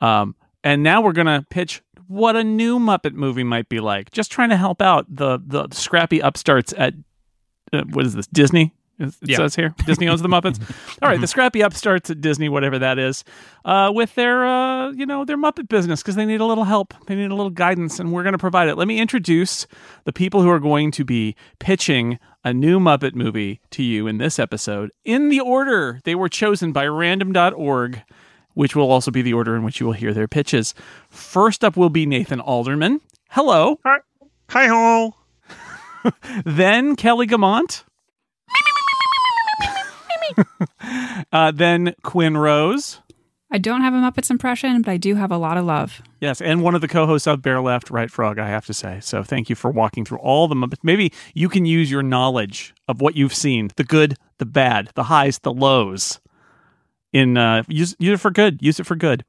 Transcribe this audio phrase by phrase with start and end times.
[0.00, 4.10] Um, and now we're going to pitch what a new Muppet movie might be like.
[4.10, 6.94] Just trying to help out the, the scrappy upstarts at,
[7.72, 8.74] uh, what is this, Disney?
[8.98, 9.36] It Yeah.
[9.38, 10.60] says here Disney owns the Muppets.
[11.02, 13.24] All right, the scrappy upstarts at Disney, whatever that is,
[13.64, 16.94] uh, with their uh, you know their Muppet business because they need a little help,
[17.06, 18.76] they need a little guidance, and we're going to provide it.
[18.76, 19.66] Let me introduce
[20.04, 24.18] the people who are going to be pitching a new Muppet movie to you in
[24.18, 28.02] this episode in the order they were chosen by Random.org,
[28.52, 30.74] which will also be the order in which you will hear their pitches.
[31.08, 33.00] First up will be Nathan Alderman.
[33.30, 33.80] Hello.
[33.84, 33.98] Hi
[34.50, 35.14] Hi ho.
[36.44, 37.84] Then Kelly Guimont.
[41.32, 43.00] uh, then Quinn Rose.
[43.50, 46.02] I don't have a Muppets impression, but I do have a lot of love.
[46.20, 48.98] Yes, and one of the co-hosts of Bear Left, Right Frog, I have to say.
[49.00, 50.82] So thank you for walking through all the Muppets.
[50.82, 55.04] Maybe you can use your knowledge of what you've seen, the good, the bad, the
[55.04, 56.20] highs, the lows.
[57.12, 58.60] In uh, use use it for good.
[58.60, 59.24] Use it for good.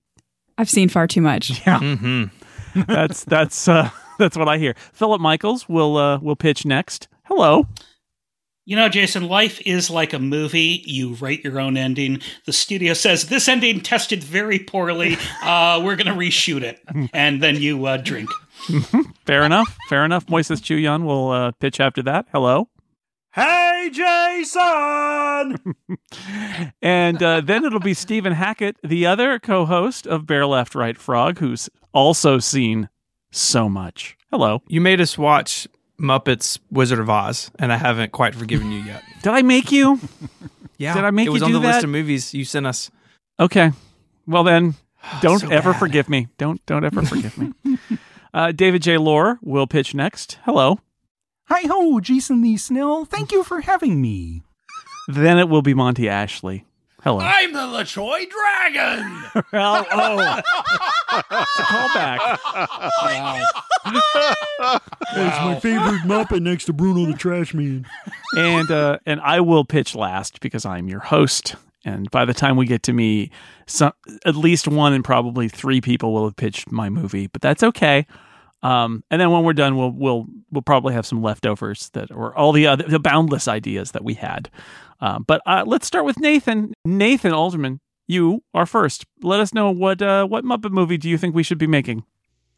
[0.58, 1.62] I've seen far too much.
[1.68, 2.82] Yeah, Mm-hmm.
[2.88, 4.74] that's that's uh, that's what I hear.
[4.94, 7.08] Philip Michaels will uh, will pitch next.
[7.26, 7.68] Hello.
[8.68, 10.82] You know, Jason, life is like a movie.
[10.86, 12.20] You write your own ending.
[12.46, 15.18] The studio says this ending tested very poorly.
[15.46, 16.82] Uh, we're going to reshoot it,
[17.14, 18.30] and then you uh, drink.
[19.26, 19.78] Fair enough.
[19.90, 20.26] Fair enough.
[20.26, 22.26] Moises Chiullan will uh, pitch after that.
[22.32, 22.68] Hello.
[23.32, 25.76] Hey Jason.
[26.82, 30.98] And uh, then it'll be Stephen Hackett, the other co host of Bear Left, Right
[30.98, 32.90] Frog, who's also seen
[33.32, 34.18] so much.
[34.32, 34.62] Hello.
[34.68, 35.68] you made us watch
[36.00, 39.04] Muppets Wizard of Oz, and I haven't quite forgiven you yet.
[39.24, 40.00] Did I make you?
[40.78, 40.94] Yeah.
[40.94, 41.32] Did I make you?
[41.32, 42.92] it was you on do the list of movies you sent us.
[43.40, 43.72] Okay.
[44.28, 44.76] Well then,
[45.22, 45.80] don't So ever bad.
[45.80, 46.28] forgive me.
[46.38, 47.54] Don't don't ever forgive me.
[48.34, 48.98] Uh, David J.
[48.98, 50.38] Loehr will pitch next.
[50.44, 50.80] Hello.
[51.46, 53.06] Hi ho, Jason Lee Snell.
[53.06, 54.42] Thank you for having me.
[55.08, 56.66] Then it will be Monty Ashley.
[57.02, 57.20] Hello.
[57.22, 59.24] I'm the La Choy Dragon!
[59.54, 60.42] Well, oh,
[61.32, 62.40] it's a callback.
[63.88, 67.86] It's my favorite Muppet next to Bruno the Trash Man.
[68.38, 71.56] and uh, and I will pitch last because I'm your host.
[71.84, 73.30] And by the time we get to me,
[73.68, 73.94] some
[74.26, 78.08] at least one and probably three people will have pitched my movie, but that's okay.
[78.64, 82.36] Um, and then when we're done, we'll we'll we'll probably have some leftovers that or
[82.36, 84.50] all the other the boundless ideas that we had.
[85.00, 86.74] Um, but uh, let's start with Nathan.
[86.84, 89.06] Nathan Alderman, you are first.
[89.22, 92.04] Let us know what uh, what Muppet movie do you think we should be making?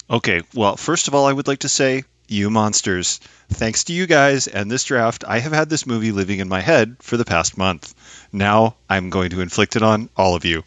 [0.09, 3.19] Okay, well, first of all, I would like to say, you monsters,
[3.49, 6.61] thanks to you guys and this draft, I have had this movie living in my
[6.61, 7.93] head for the past month.
[8.31, 10.63] Now I'm going to inflict it on all of you.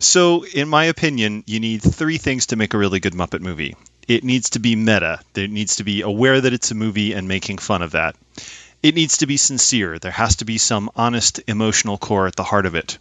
[0.00, 3.74] So, in my opinion, you need three things to make a really good Muppet movie.
[4.06, 5.20] It needs to be meta.
[5.34, 8.16] it needs to be aware that it's a movie and making fun of that.
[8.82, 9.98] It needs to be sincere.
[9.98, 12.98] There has to be some honest emotional core at the heart of it.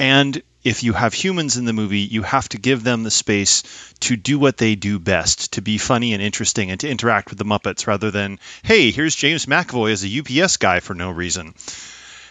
[0.00, 3.62] And if you have humans in the movie, you have to give them the space
[4.00, 7.38] to do what they do best, to be funny and interesting and to interact with
[7.38, 11.52] the Muppets rather than, hey, here's James McAvoy as a UPS guy for no reason.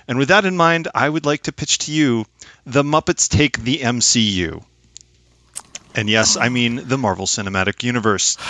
[0.08, 2.26] And with that in mind, I would like to pitch to you
[2.66, 4.64] The Muppets Take the MCU.
[5.94, 8.38] And yes, I mean the Marvel Cinematic Universe.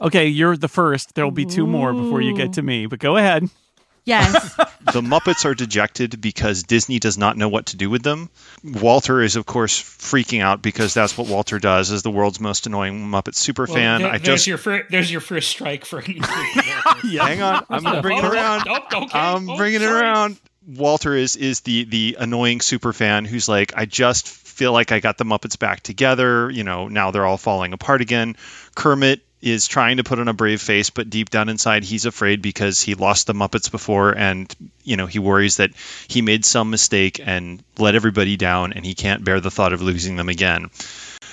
[0.00, 1.16] Okay, you're the first.
[1.16, 3.50] There will be two more before you get to me, but go ahead.
[4.08, 4.54] Yes.
[4.92, 8.30] the Muppets are dejected because Disney does not know what to do with them.
[8.64, 12.66] Walter is, of course, freaking out because that's what Walter does as the world's most
[12.66, 13.74] annoying Muppet superfan.
[13.74, 16.00] Well, there- I there's just your fir- there's your first strike for
[17.02, 18.62] hang on, I'm bringing it around.
[18.66, 19.18] Nope, okay.
[19.18, 20.38] I'm Oh, bringing it around.
[20.66, 25.00] Walter is is the the annoying super fan who's like, I just feel like I
[25.00, 26.50] got the Muppets back together.
[26.50, 28.36] You know, now they're all falling apart again.
[28.74, 32.42] Kermit is trying to put on a brave face, but deep down inside, he's afraid
[32.42, 34.52] because he lost the Muppets before, and
[34.82, 35.70] you know he worries that
[36.08, 39.82] he made some mistake and let everybody down, and he can't bear the thought of
[39.82, 40.70] losing them again.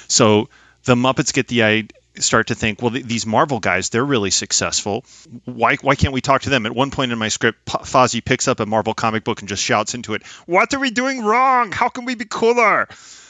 [0.07, 0.49] So
[0.83, 4.31] the Muppets get the idea start to think, well, th- these Marvel guys, they're really
[4.31, 5.03] successful.
[5.45, 6.65] Why, why can't we talk to them?
[6.65, 9.49] At one point in my script, P- Fozzie picks up a Marvel comic book and
[9.49, 11.71] just shouts into it, What are we doing wrong?
[11.71, 12.87] How can we be cooler?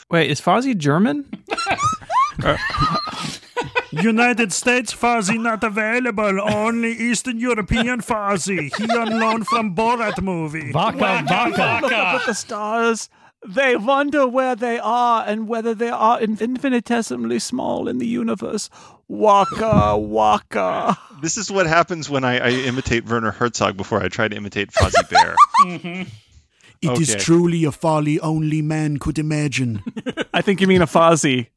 [0.09, 1.25] Wait, is Fozzie German?
[3.91, 6.41] United States Fuzzy not available.
[6.41, 8.69] Only Eastern European Fuzzy.
[8.77, 10.71] He on loan from Borat movie.
[10.71, 11.79] Vodka, Waka, vodka.
[11.81, 13.09] Look up at the stars.
[13.47, 18.69] They wonder where they are and whether they are infinitesimally small in the universe.
[19.07, 20.97] Waka waka.
[21.21, 24.71] This is what happens when I, I imitate Werner Herzog before I try to imitate
[24.71, 25.35] Fozzie Bear.
[25.65, 26.09] Mm-hmm.
[26.81, 27.19] It is Okay.
[27.19, 29.81] truly a folly only man could imagine.
[30.33, 31.47] I think you mean a Fozzie.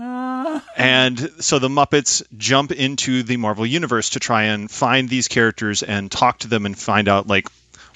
[0.76, 5.82] And so the Muppets jump into the Marvel universe to try and find these characters
[5.82, 7.48] and talk to them and find out like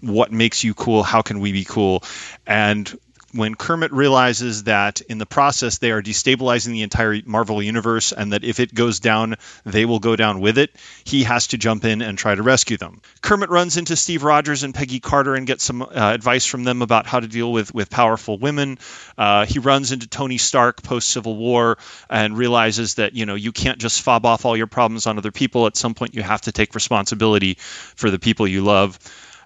[0.02, 2.02] what makes you cool, how can we be cool?
[2.46, 2.92] And
[3.34, 8.32] when Kermit realizes that in the process they are destabilizing the entire Marvel universe and
[8.32, 9.34] that if it goes down,
[9.64, 10.70] they will go down with it,
[11.04, 13.00] he has to jump in and try to rescue them.
[13.22, 16.80] Kermit runs into Steve Rogers and Peggy Carter and gets some uh, advice from them
[16.80, 18.78] about how to deal with, with powerful women.
[19.18, 21.78] Uh, he runs into Tony Stark post Civil War
[22.08, 25.32] and realizes that, you know, you can't just fob off all your problems on other
[25.32, 25.66] people.
[25.66, 27.54] At some point, you have to take responsibility
[27.96, 28.98] for the people you love.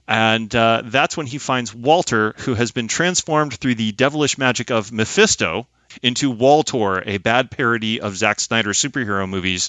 [0.09, 4.71] And uh, that's when he finds Walter, who has been transformed through the devilish magic
[4.71, 5.67] of Mephisto
[6.03, 9.69] into Waltor, a bad parody of Zack Snyder's superhero movies.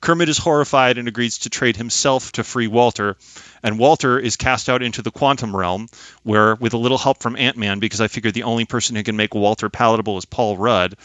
[0.00, 3.16] Kermit is horrified and agrees to trade himself to free Walter.
[3.62, 5.88] And Walter is cast out into the quantum realm,
[6.22, 9.02] where, with a little help from Ant Man, because I figured the only person who
[9.02, 10.96] can make Walter palatable is Paul Rudd,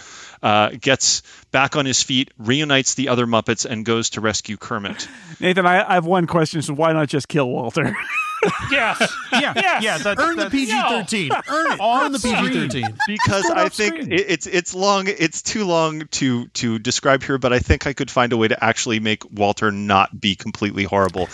[0.45, 5.07] uh, gets back on his feet, reunites the other Muppets, and goes to rescue Kermit.
[5.39, 6.61] Nathan, I, I have one question.
[6.61, 7.97] So why not just kill Walter?
[8.71, 8.95] yeah,
[9.31, 9.83] Yeah, Yes.
[9.83, 9.97] yeah.
[9.97, 11.31] That's, Earn the PG 13.
[11.49, 11.79] Earn it.
[11.79, 12.19] On the.
[12.19, 12.85] PG 13.
[13.07, 15.07] because I think it, it's it's long.
[15.07, 18.47] It's too long to to describe here, but I think I could find a way
[18.47, 21.27] to actually make Walter not be completely horrible.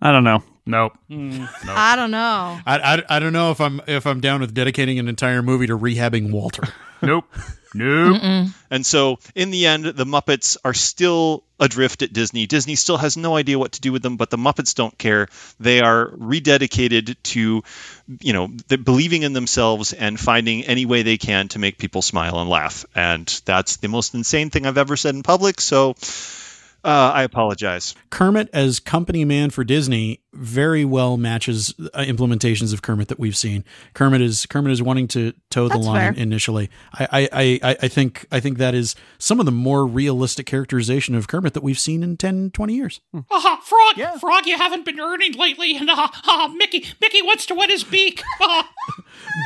[0.00, 0.44] I don't know.
[0.66, 0.92] Nope.
[1.10, 2.58] I don't know.
[2.66, 5.66] I, I, I don't know if I'm if I'm down with dedicating an entire movie
[5.66, 6.62] to rehabbing Walter.
[7.02, 7.26] Nope.
[7.74, 8.48] Nope.
[8.70, 12.46] And so, in the end, the Muppets are still adrift at Disney.
[12.46, 15.28] Disney still has no idea what to do with them, but the Muppets don't care.
[15.60, 17.62] They are rededicated to,
[18.20, 22.38] you know, believing in themselves and finding any way they can to make people smile
[22.38, 22.84] and laugh.
[22.94, 25.60] And that's the most insane thing I've ever said in public.
[25.60, 25.94] So,
[26.84, 27.94] uh, I apologize.
[28.10, 33.36] Kermit as company man for Disney very well matches uh, implementations of Kermit that we've
[33.36, 33.64] seen.
[33.94, 36.22] Kermit is Kermit is wanting to toe the That's line fair.
[36.22, 36.70] initially.
[36.92, 40.46] I, I, I, I- I think I think that is some of the more realistic
[40.46, 43.00] characterization of Kermit that we've seen in 10, 20 years.
[43.30, 47.54] Uh, Frog, Frog, you haven't been earning lately, and uh, uh, Mickey, Mickey wants to
[47.54, 48.22] wet his beak.
[48.40, 48.62] Uh,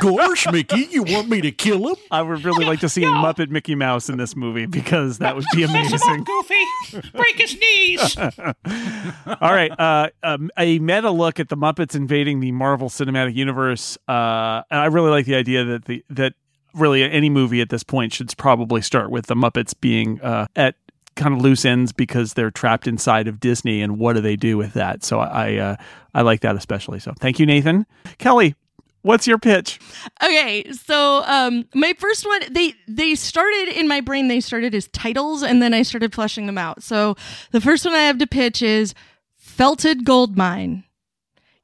[0.01, 1.95] Gosh, Mickey, you want me to kill him?
[2.11, 5.35] I would really like to see a Muppet Mickey Mouse in this movie because that
[5.35, 6.23] would be amazing.
[6.23, 6.55] Goofy.
[7.29, 8.17] Break his knees.
[9.41, 13.97] All right, uh, um, a meta look at the Muppets invading the Marvel Cinematic Universe.
[14.07, 16.33] Uh, and I really like the idea that the that
[16.73, 20.75] really any movie at this point should probably start with the Muppets being uh, at
[21.15, 24.57] kind of loose ends because they're trapped inside of Disney, and what do they do
[24.57, 25.03] with that?
[25.03, 25.75] So I uh,
[26.13, 26.99] I like that especially.
[26.99, 27.85] So thank you, Nathan.
[28.17, 28.55] Kelly,
[29.01, 29.79] what's your pitch?
[30.23, 34.87] Okay, so um my first one they they started in my brain they started as
[34.89, 36.83] titles and then I started fleshing them out.
[36.83, 37.15] So
[37.51, 38.93] the first one I have to pitch is
[39.35, 40.83] Felted Gold Mine.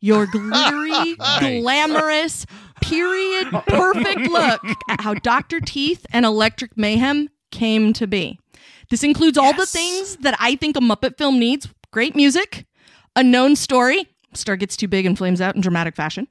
[0.01, 2.45] Your glittery, glamorous,
[2.81, 5.59] period perfect look at how Dr.
[5.59, 8.39] Teeth and Electric Mayhem came to be.
[8.89, 11.67] This includes all the things that I think a Muppet film needs.
[11.91, 12.65] Great music,
[13.15, 16.27] a known story, Star gets too big and flames out in dramatic fashion,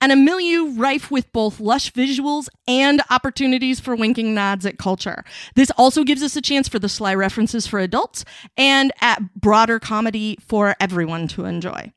[0.00, 5.24] and a milieu rife with both lush visuals and opportunities for winking nods at culture.
[5.54, 8.24] This also gives us a chance for the sly references for adults
[8.56, 11.92] and at broader comedy for everyone to enjoy.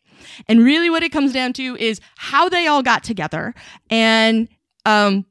[0.47, 3.53] And really, what it comes down to is how they all got together
[3.89, 4.47] and
[4.85, 5.25] um,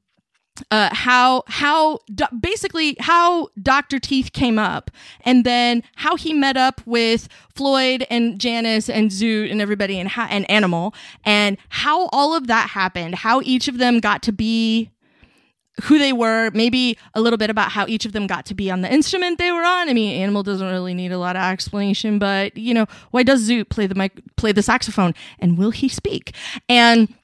[0.70, 4.90] uh, how how do, basically how Doctor Teeth came up,
[5.22, 10.08] and then how he met up with Floyd and Janice and Zoot and everybody and
[10.08, 13.16] how, and Animal, and how all of that happened.
[13.16, 14.90] How each of them got to be
[15.82, 18.70] who they were, maybe a little bit about how each of them got to be
[18.70, 19.88] on the instrument they were on.
[19.88, 23.48] I mean, Animal doesn't really need a lot of explanation, but you know, why does
[23.48, 26.34] Zoot play the mic, play the saxophone, and will he speak?
[26.68, 27.14] And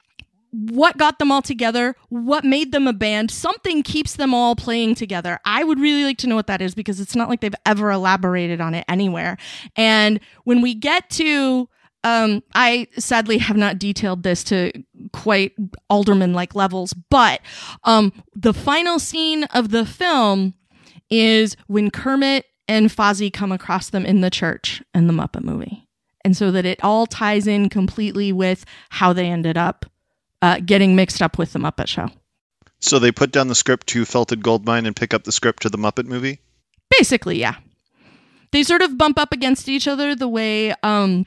[0.55, 4.95] what got them all together, what made them a band, something keeps them all playing
[4.95, 5.39] together.
[5.43, 7.91] I would really like to know what that is because it's not like they've ever
[7.91, 9.37] elaborated on it anywhere.
[9.75, 11.67] And when we get to,
[12.05, 14.71] um, I sadly have not detailed this to
[15.11, 15.53] quite
[15.89, 17.41] alderman like levels, but
[17.83, 20.53] um, the final scene of the film
[21.09, 25.87] is when Kermit and Fozzie come across them in the church in the Muppet movie.
[26.23, 29.85] And so that it all ties in completely with how they ended up
[30.41, 32.09] uh, getting mixed up with the Muppet Show.
[32.79, 35.69] So they put down the script to Felted Goldmine and pick up the script to
[35.69, 36.39] the Muppet movie.
[36.97, 37.55] Basically, yeah.
[38.51, 41.25] they sort of bump up against each other the way um,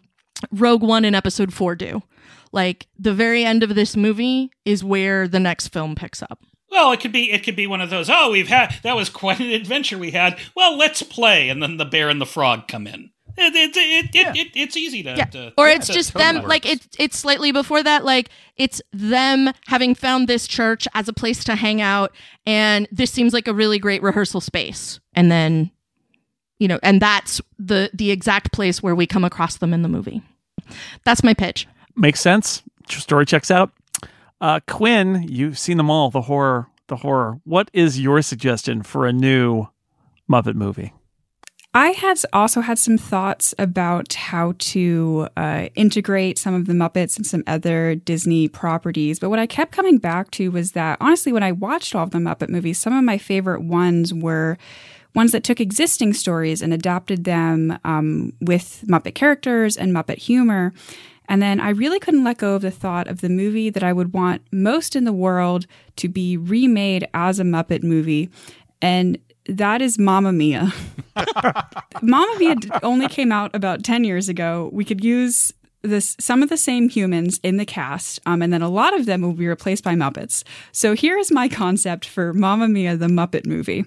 [0.52, 2.02] Rogue One and Episode Four do.
[2.52, 6.42] Like the very end of this movie is where the next film picks up.
[6.70, 8.08] Well, it could be it could be one of those.
[8.10, 10.38] Oh, we've had that was quite an adventure we had.
[10.54, 13.10] Well, let's play, and then the bear and the frog come in.
[13.40, 15.24] It, it, it, it, it, it's easy to, Yeah.
[15.26, 16.48] to or it's to- just them work.
[16.48, 21.12] like it's it's slightly before that like it's them having found this church as a
[21.12, 22.12] place to hang out
[22.46, 25.70] and this seems like a really great rehearsal space and then
[26.58, 29.88] you know and that's the the exact place where we come across them in the
[29.88, 30.20] movie
[31.04, 31.66] that's my pitch
[31.96, 32.62] Makes sense.
[32.88, 33.72] Story checks out.
[34.40, 36.10] Uh, Quinn, you've seen them all.
[36.10, 37.40] The horror, the horror.
[37.44, 39.66] What is your suggestion for a new
[40.30, 40.92] Muppet movie?
[41.78, 47.16] I had also had some thoughts about how to uh, integrate some of the Muppets
[47.16, 49.20] and some other Disney properties.
[49.20, 52.10] But what I kept coming back to was that honestly, when I watched all of
[52.10, 54.58] the Muppet movies, some of my favorite ones were
[55.14, 60.72] ones that took existing stories and adapted them um, with Muppet characters and Muppet humor.
[61.28, 63.92] And then I really couldn't let go of the thought of the movie that I
[63.92, 68.30] would want most in the world to be remade as a Muppet movie.
[68.82, 69.18] And
[69.48, 70.72] that is Mamma Mia.
[72.02, 74.70] Mamma Mia only came out about 10 years ago.
[74.72, 75.52] We could use
[75.82, 79.06] this some of the same humans in the cast, um, and then a lot of
[79.06, 80.42] them will be replaced by Muppets.
[80.72, 83.84] So here is my concept for Mamma Mia, the Muppet movie.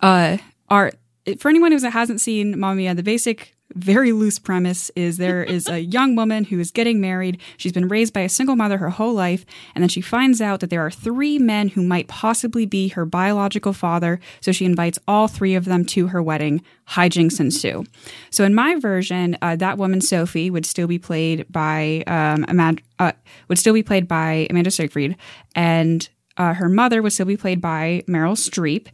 [0.00, 0.92] Uh, our,
[1.38, 5.68] for anyone who hasn't seen Mamma Mia, the basic very loose premise is there is
[5.68, 7.40] a young woman who is getting married.
[7.56, 10.60] She's been raised by a single mother her whole life, and then she finds out
[10.60, 14.20] that there are three men who might possibly be her biological father.
[14.40, 16.62] So she invites all three of them to her wedding.
[16.88, 17.84] Hijinks ensue.
[18.30, 22.82] So in my version, uh, that woman Sophie would still be played by um, Amanda,
[22.98, 23.12] uh,
[23.48, 25.16] would still be played by Amanda Seyfried,
[25.54, 28.88] and uh, her mother would still be played by Meryl Streep,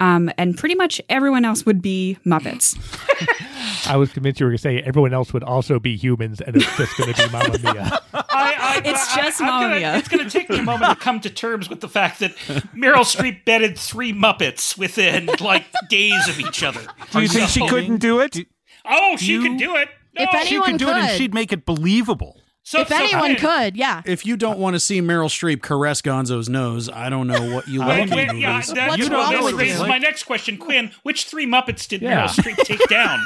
[0.00, 2.76] um, and pretty much everyone else would be Muppets.
[3.86, 6.56] I was convinced you were going to say everyone else would also be humans, and
[6.56, 8.00] it's just going to be Mamma Mia.
[8.14, 9.96] I, I, It's I- just Mamma gonna- Mia.
[9.96, 12.34] It's going to take me a moment to come to terms with the fact that
[12.74, 16.80] Meryl Streep bedded three Muppets within like days of each other.
[17.12, 18.36] Do you think she couldn't do it?
[18.84, 19.88] Oh, she You- could do it.
[20.18, 21.16] No, If She anyone could do it, and could.
[21.18, 22.40] she'd make it believable.
[22.68, 25.62] So, if so anyone Quinn, could yeah If you don't want to see Meryl Streep
[25.62, 28.72] caress Gonzo's nose, I don't know what you Wait, like in wait, yeah, movies.
[28.74, 29.86] that, What's you know, wrong this with raises you?
[29.86, 30.90] my next question, Quinn.
[31.02, 32.26] Which three Muppets did Yeah.
[32.26, 33.24] Meryl Streep take down?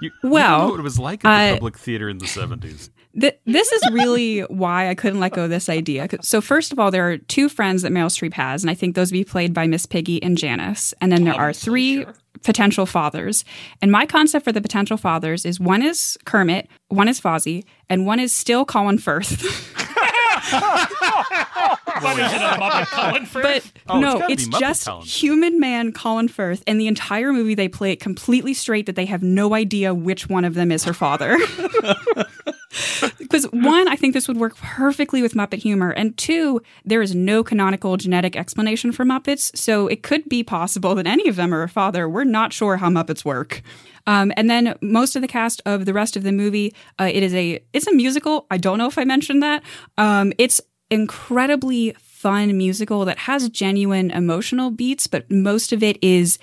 [0.00, 2.24] You, Well, you know what it was like at the uh, public theater in the
[2.26, 2.90] 70s.
[3.20, 6.08] Th- this is really why I couldn't let go of this idea.
[6.22, 8.94] So, first of all, there are two friends that Meryl Streep has, and I think
[8.94, 10.94] those would be played by Miss Piggy and Janice.
[11.00, 12.14] And then there are three sure.
[12.42, 13.44] Potential fathers.
[13.82, 18.06] And my concept for the potential fathers is one is Kermit, one is Fozzie, and
[18.06, 19.44] one is still Colin Firth.
[22.00, 23.42] What is it, a Muppet Colin Firth?
[23.42, 27.54] But Oh, no, gotta it's just Colin human man Colin Firth, and the entire movie
[27.54, 30.84] they play it completely straight that they have no idea which one of them is
[30.84, 31.36] her father.
[33.18, 37.14] Because one, I think this would work perfectly with Muppet humor, and two, there is
[37.14, 41.52] no canonical genetic explanation for Muppets, so it could be possible that any of them
[41.52, 42.08] are a father.
[42.08, 43.62] We're not sure how Muppets work.
[44.06, 47.22] Um, and then most of the cast of the rest of the movie, uh, it
[47.22, 48.46] is a it's a musical.
[48.50, 49.62] I don't know if I mentioned that.
[49.98, 50.60] Um, it's
[50.90, 56.38] incredibly fun musical that has genuine emotional beats, but most of it is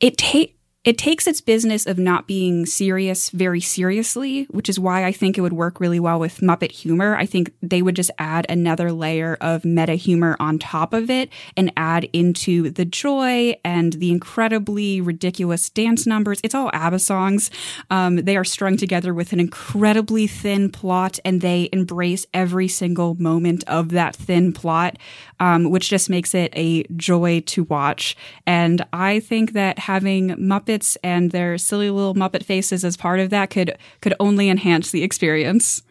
[0.00, 0.55] it take
[0.86, 5.36] it takes its business of not being serious very seriously, which is why I think
[5.36, 7.16] it would work really well with Muppet humor.
[7.16, 11.28] I think they would just add another layer of meta humor on top of it
[11.56, 16.40] and add into the joy and the incredibly ridiculous dance numbers.
[16.44, 17.50] It's all ABBA songs.
[17.90, 23.16] Um, they are strung together with an incredibly thin plot and they embrace every single
[23.16, 24.98] moment of that thin plot,
[25.40, 28.16] um, which just makes it a joy to watch.
[28.46, 30.36] And I think that having
[30.78, 34.90] Muppets and their silly little Muppet faces as part of that could could only enhance
[34.90, 35.82] the experience.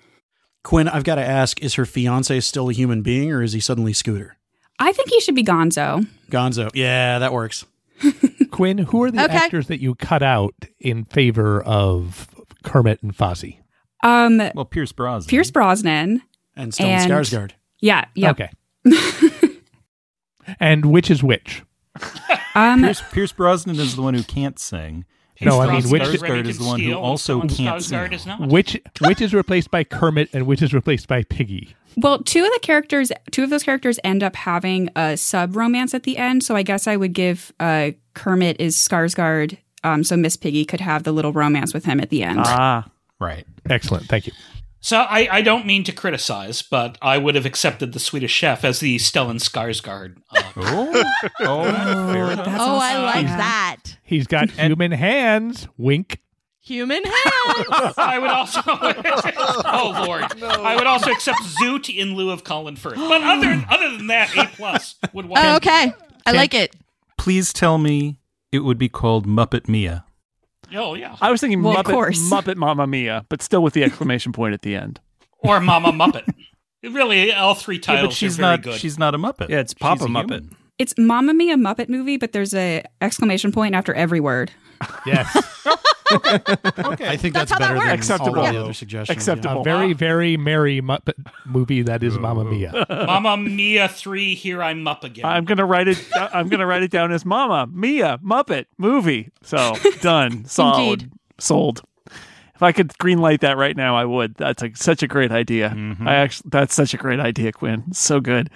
[0.64, 3.60] Quinn, I've got to ask: Is her fiance still a human being, or is he
[3.60, 4.38] suddenly Scooter?
[4.80, 6.06] I think he should be Gonzo.
[6.30, 6.70] Gonzo.
[6.74, 7.66] Yeah, that works.
[8.52, 9.36] Quinn, who are the Okay.
[9.36, 12.28] actors that you cut out in favor of
[12.64, 13.60] Kermit and Fozzie?
[14.04, 15.30] Um, Well, Pierce Brosnan.
[15.30, 16.22] Pierce Brosnan.
[16.58, 17.52] And Stellan And- Skarsgård.
[17.82, 18.32] Yeah, yeah.
[18.32, 18.50] Okay.
[20.60, 21.64] and which is which?
[22.58, 25.04] Um, Pierce, Pierce Brosnan is the one who can't sing.
[25.42, 28.32] No, I mean, which- Skarsgård is the one who also can't Skarsgård sing.
[28.46, 28.52] is.
[28.52, 31.76] Which which is replaced by Kermit and which is replaced by Piggy?
[31.98, 35.94] Well, two of the characters, two of those characters end up having a sub romance
[35.94, 36.44] at the end.
[36.44, 40.80] So I guess I would give uh, Kermit is Skarsgård, um, so Miss Piggy could
[40.80, 42.40] have the little romance with him at the end.
[42.42, 42.88] Ah,
[43.20, 43.46] Right.
[43.70, 44.06] Excellent.
[44.08, 44.34] Thank you.
[44.86, 48.64] So I, I don't mean to criticize, but I would have accepted the Swedish Chef
[48.64, 50.18] as the Stellan Skarsgård.
[50.30, 51.04] Uh, Oh,
[51.40, 53.38] oh, oh i like Yeah.
[53.38, 53.98] that that.
[54.04, 55.68] He's got human hands.
[55.76, 56.20] Wink.
[56.62, 57.66] Human hands.
[57.98, 58.62] I would also.
[58.68, 60.44] oh lord!
[60.44, 62.96] I would also accept Zoot in lieu of Colin Firth.
[62.98, 65.40] But other other than that, A plus would walk.
[65.42, 65.94] Oh, okay.
[66.28, 66.76] I like it.
[67.18, 68.20] Please tell me
[68.52, 70.06] it would be called Muppet Mia.
[70.74, 71.16] Oh yeah.
[71.22, 72.20] I was thinking Well, of Muppet, course.
[72.32, 75.00] Muppet Mamma Mia, but still with the exclamation point at the end.
[75.40, 76.28] Or Mama Muppet.
[76.84, 78.62] Really, all three Yeah, titles but she's are very not.
[78.64, 78.80] good.
[78.80, 79.50] She's not a Muppet.
[79.50, 80.22] Yeah, it's She's Papa a Muppet.
[80.32, 80.56] human.
[80.78, 84.52] It's Mamma Mia Muppet movie, but there's a exclamation point after every word.
[85.06, 85.36] Yes.
[86.12, 88.10] I think That's that's, how that better than works.
[88.10, 88.40] Acceptable.
[88.40, 88.52] all Yeah.
[88.54, 89.18] the other suggestions.
[89.18, 89.62] Acceptable.
[89.62, 91.14] a very, very merry Muppet
[91.46, 92.86] movie that is Mamma Mia.
[92.90, 94.36] Mama Mia three.
[94.36, 95.26] Here I'm up again.
[95.26, 96.04] I'm gonna write it.
[96.16, 99.32] I'm gonna write it down as Mama Mia Muppet movie.
[99.42, 101.12] So done, solid, Indeed.
[101.40, 101.82] sold.
[102.54, 104.36] If I could greenlight that right now, I would.
[104.36, 105.72] That's a, such a great idea.
[105.72, 106.08] Mm-hmm.
[106.08, 107.92] I actually, that's such a great idea, Quinn.
[107.92, 108.50] So good.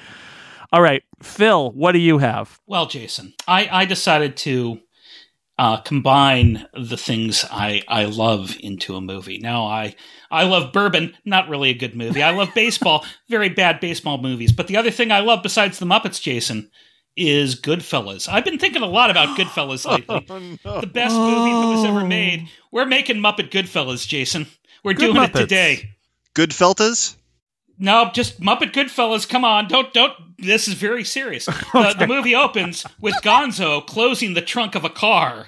[0.72, 2.60] All right, Phil, what do you have?
[2.68, 4.80] Well, Jason, I, I decided to
[5.60, 9.40] uh, combine the things I, I love into a movie.
[9.40, 9.94] Now, I
[10.32, 12.24] I love bourbon, not really a good movie.
[12.24, 14.54] I love baseball, very bad baseball movies.
[14.54, 16.72] But the other thing I love besides the Muppets, Jason,
[17.18, 18.30] is Goodfellas.
[18.30, 20.58] I've been thinking a lot about Goodfellas lately.
[20.64, 22.48] The best movie that was ever made.
[22.72, 24.48] We're making Muppet Goodfellas, Jason.
[24.86, 25.40] We're Good doing it Muppets.
[25.40, 25.90] today.
[26.36, 27.18] Goodfeltas?
[27.80, 29.28] No, just Muppet Goodfellas.
[29.28, 30.14] Come on, don't don't.
[30.38, 31.46] This is very serious.
[31.46, 35.48] The, the movie opens with Gonzo closing the trunk of a car.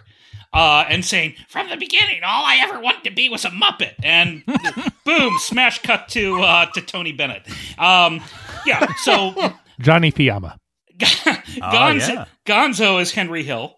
[0.53, 3.93] Uh, and saying, from the beginning, all I ever wanted to be was a Muppet.
[4.03, 4.43] And
[5.05, 7.47] boom, smash cut to uh, to Tony Bennett.
[7.77, 8.21] Um,
[8.65, 9.33] yeah, so
[9.79, 10.57] Johnny Fiama.
[10.97, 12.25] Gonzo, yeah.
[12.45, 13.75] Gonzo is Henry Hill.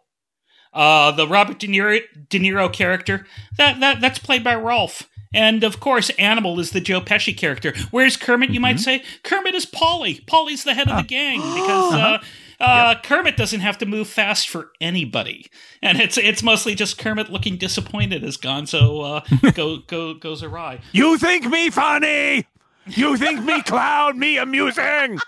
[0.74, 5.64] Uh, the Robert De Niro, De Niro character that, that that's played by Rowlf, and
[5.64, 7.74] of course, Animal is the Joe Pesci character.
[7.92, 8.52] Where's Kermit?
[8.52, 10.24] You might say Kermit is Paulie.
[10.26, 12.24] Paulie's the head of the gang because uh,
[12.60, 15.48] uh, Kermit doesn't have to move fast for anybody,
[15.82, 20.80] and it's it's mostly just Kermit looking disappointed as Gonzo uh, go go goes awry.
[20.92, 22.46] You think me funny?
[22.88, 24.20] You think me clown?
[24.20, 25.20] Me amusing?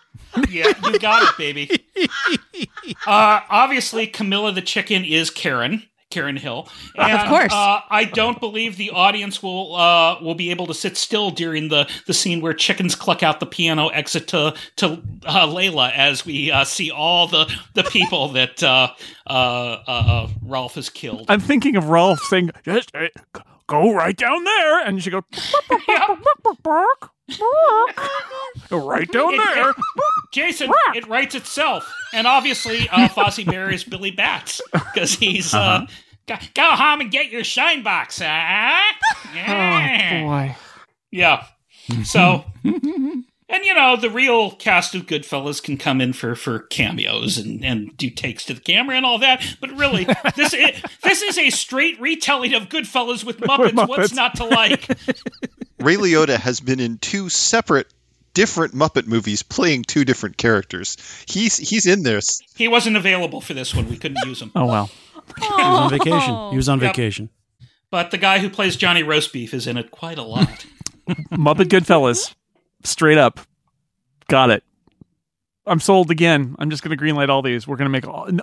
[0.49, 1.69] yeah, you got it, baby.
[3.07, 5.83] Uh, obviously, Camilla the chicken is Karen.
[6.15, 7.51] Karen Hill, and, Of course.
[7.51, 11.67] Uh, I don't believe the audience will uh, will be able to sit still during
[11.67, 16.25] the, the scene where chickens cluck out the piano exit to to uh, Layla as
[16.25, 18.93] we uh, see all the the people that uh,
[19.27, 19.29] uh,
[19.85, 21.25] uh, Rowlf has killed.
[21.27, 23.07] I'm thinking of Rowlf saying, "Just uh,
[23.67, 25.21] go right down there," and she go,
[28.71, 29.73] "Right down there."
[30.35, 35.85] It- Jason, it writes itself, and obviously, uh, Fozzie marries Billy Batts because he's uh,
[36.27, 38.81] go, go home and get your shine box, huh?
[39.35, 40.21] Yeah.
[40.21, 40.55] Oh boy.
[41.11, 41.45] Yeah.
[42.03, 43.25] So, and
[43.63, 47.95] you know, the real cast of Goodfellas can come in for for cameos and and
[47.97, 49.43] do takes to the camera and all that.
[49.61, 53.87] But really, this is, this is a straight retelling of Goodfellas with Muppets.
[53.87, 54.15] What's Muppets.
[54.15, 54.87] not to like?
[55.79, 57.87] Ray Liotta has been in two separate
[58.35, 60.97] different Muppet movies playing two different characters.
[61.27, 62.39] He's he's in this.
[62.55, 63.89] He wasn't available for this one.
[63.89, 64.51] We couldn't use him.
[64.55, 64.91] Oh well.
[65.37, 66.49] He was on vacation.
[66.51, 66.89] He was on Yep.
[66.95, 67.29] vacation.
[67.89, 70.65] But the guy who plays Johnny Roastbeef is in it quite a lot.
[71.31, 72.35] Muppet Goodfellas,
[72.83, 73.39] straight up,
[74.27, 74.63] got it.
[75.67, 76.55] I'm sold again.
[76.59, 77.67] I'm just going to greenlight all these.
[77.67, 78.25] We're going to make all.
[78.25, 78.41] in-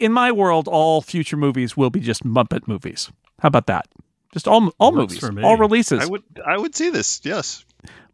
[0.00, 3.08] In my world, all future movies will be just Muppet movies.
[3.40, 3.86] How about that?
[4.32, 5.42] Just all all Works movies, for me.
[5.44, 6.02] all releases.
[6.02, 7.20] I would I would see this.
[7.22, 7.64] Yes.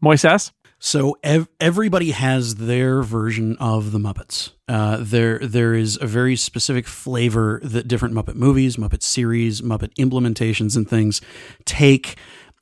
[0.04, 0.52] Moises,
[0.84, 4.50] So ev- everybody has their version of the Muppets.
[4.66, 9.94] Uh, there, there is a very specific flavor that different Muppet movies, Muppet series, Muppet
[9.94, 11.20] implementations, and things
[11.64, 12.16] take,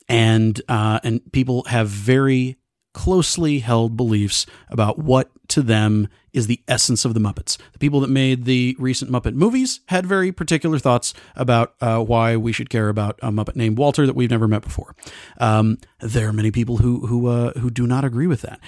[0.07, 2.57] and uh, and people have very
[2.93, 7.57] closely held beliefs about what to them is the essence of the Muppets.
[7.73, 12.37] The people that made the recent Muppet movies had very particular thoughts about uh, why
[12.37, 14.95] we should care about a Muppet named Walter that we've never met before.
[15.39, 18.59] Um, there are many people who who uh, who do not agree with that.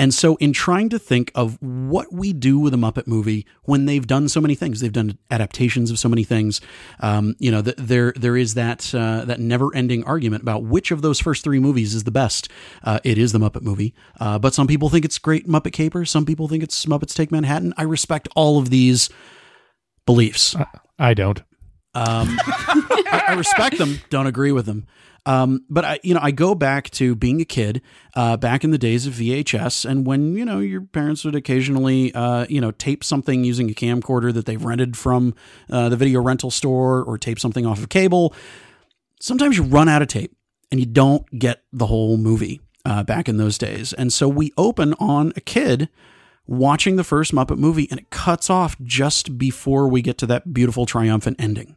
[0.00, 3.84] And so, in trying to think of what we do with a Muppet movie when
[3.84, 6.62] they've done so many things, they've done adaptations of so many things.
[7.00, 10.90] Um, you know, th- there there is that uh, that never ending argument about which
[10.90, 12.48] of those first three movies is the best.
[12.82, 16.06] Uh, it is the Muppet movie, uh, but some people think it's great Muppet Caper.
[16.06, 17.74] Some people think it's Muppets Take Manhattan.
[17.76, 19.10] I respect all of these
[20.06, 20.56] beliefs.
[20.98, 21.40] I don't.
[21.92, 24.86] Um, I, I respect them, don't agree with them.
[25.26, 27.82] Um, but I, you know, I go back to being a kid,
[28.14, 32.12] uh, back in the days of VHS, and when you know your parents would occasionally,
[32.14, 35.34] uh, you know, tape something using a camcorder that they've rented from
[35.70, 38.34] uh, the video rental store, or tape something off of cable.
[39.20, 40.34] Sometimes you run out of tape,
[40.70, 43.92] and you don't get the whole movie uh, back in those days.
[43.92, 45.90] And so we open on a kid
[46.46, 50.54] watching the first Muppet movie, and it cuts off just before we get to that
[50.54, 51.76] beautiful triumphant ending.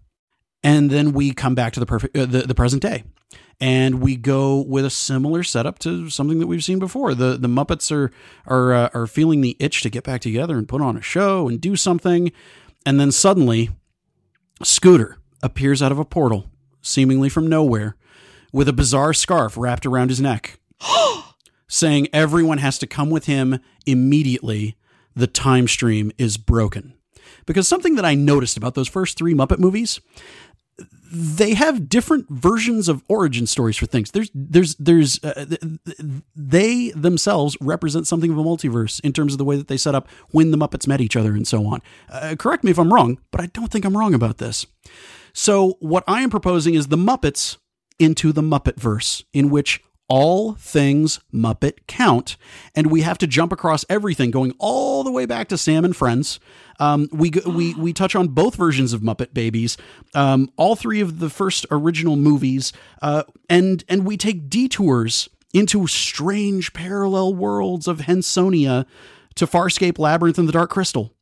[0.63, 3.03] and then we come back to the perfect uh, the, the present day
[3.60, 7.13] and we go with a similar setup to something that we've seen before.
[7.13, 8.12] The the Muppets are
[8.46, 11.48] are uh, are feeling the itch to get back together and put on a show
[11.48, 12.32] and do something,
[12.86, 13.69] and then suddenly,
[14.62, 16.50] Scooter appears out of a portal,
[16.82, 17.96] seemingly from nowhere,
[18.52, 20.60] with a bizarre scarf wrapped around his neck,
[21.67, 24.76] saying everyone has to come with him immediately.
[25.15, 26.96] The time stream is broken.
[27.46, 30.02] Because something that I noticed about those first three Muppet movies
[31.12, 34.12] they have different versions of origin stories for things.
[34.12, 35.45] There's there's there's uh,
[36.36, 39.93] they themselves represent something of a multiverse in terms of the way that they set
[39.93, 41.81] up when the Muppets met each other and so on.
[42.09, 44.65] Uh, correct me if I'm wrong, but I don't think I'm wrong about this.
[45.33, 47.57] So what I am proposing is the Muppets
[47.99, 49.83] into the Muppet verse, in which
[50.13, 52.38] all things Muppet count.
[52.76, 55.95] And we have to jump across everything, going all the way back to Sam and
[55.95, 56.39] Friends.
[56.80, 59.76] Um, we, we, we touch on both versions of Muppet Babies,
[60.13, 65.88] um, all three of the first original movies, uh, and, and we take detours into
[65.88, 68.86] strange parallel worlds of Hensonia
[69.34, 71.12] to Farscape Labyrinth and the Dark Crystal.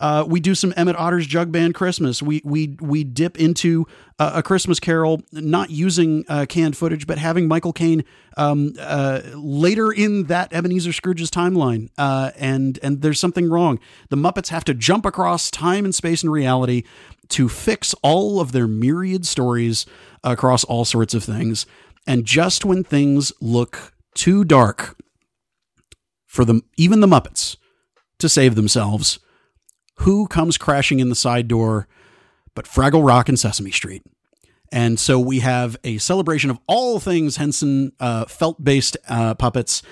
[0.00, 2.22] Uh, we do some Emmett Otter's Jug Band Christmas.
[2.22, 3.86] We we we dip into
[4.18, 8.04] uh, a Christmas Carol, not using uh, canned footage, but having Michael Caine
[8.36, 11.88] um, uh, later in that Ebenezer Scrooge's timeline.
[11.96, 13.78] Uh, and and there's something wrong.
[14.10, 16.82] The Muppets have to jump across time and space and reality
[17.28, 19.86] to fix all of their myriad stories
[20.22, 21.66] across all sorts of things.
[22.06, 24.96] And just when things look too dark
[26.26, 27.56] for them, even the Muppets,
[28.18, 29.18] to save themselves
[29.96, 31.86] who comes crashing in the side door
[32.54, 34.02] but Fraggle Rock and Sesame Street?
[34.72, 39.82] And so we have a celebration of all things Henson uh, felt based uh, puppets.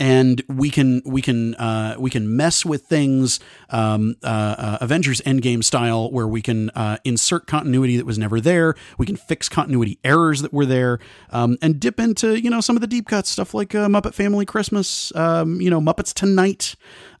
[0.00, 3.38] And we can we can uh, we can mess with things
[3.70, 8.40] um, uh, uh, Avengers Endgame style, where we can uh, insert continuity that was never
[8.40, 8.74] there.
[8.98, 10.98] We can fix continuity errors that were there,
[11.30, 14.44] um, and dip into you know some of the deep cuts stuff like Muppet Family
[14.44, 16.74] Christmas, um, you know Muppets Tonight,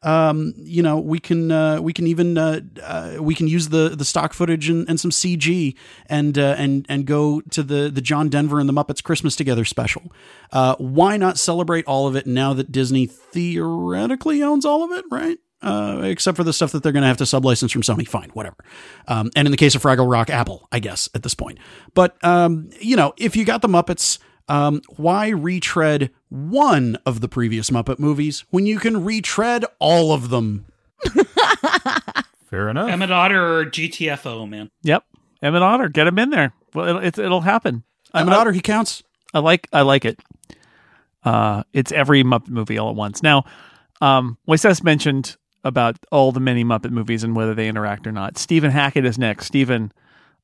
[0.04, 3.88] um, you know, we can uh, we can even uh, uh, we can use the
[3.88, 5.74] the stock footage and, and some CG
[6.06, 9.64] and uh, and and go to the the John Denver and the Muppets Christmas Together
[9.64, 10.12] special.
[10.54, 15.04] Uh, why not celebrate all of it now that Disney theoretically owns all of it,
[15.10, 15.36] right?
[15.60, 18.08] Uh, except for the stuff that they're going to have to sublicense from Sony.
[18.08, 18.56] Fine, whatever.
[19.08, 21.58] Um, and in the case of Fraggle Rock, Apple, I guess at this point.
[21.94, 27.28] But um, you know, if you got the Muppets um, why retread one of the
[27.28, 30.66] previous Muppet movies when you can retread all of them?
[32.50, 32.90] Fair enough.
[32.90, 34.70] Emmett Otter or GTFO, man.
[34.82, 35.04] Yep,
[35.42, 36.52] Emmett Otter, get him in there.
[36.74, 37.84] Well, it'll, it, it'll happen.
[38.12, 39.02] Emmett Otter, he counts.
[39.32, 40.20] I like I like it.
[41.24, 43.22] Uh, it's every Muppet movie all at once.
[43.22, 43.44] Now,
[44.00, 48.36] um, Moises mentioned about all the many Muppet movies and whether they interact or not.
[48.36, 49.46] Stephen Hackett is next.
[49.46, 49.92] Stephen,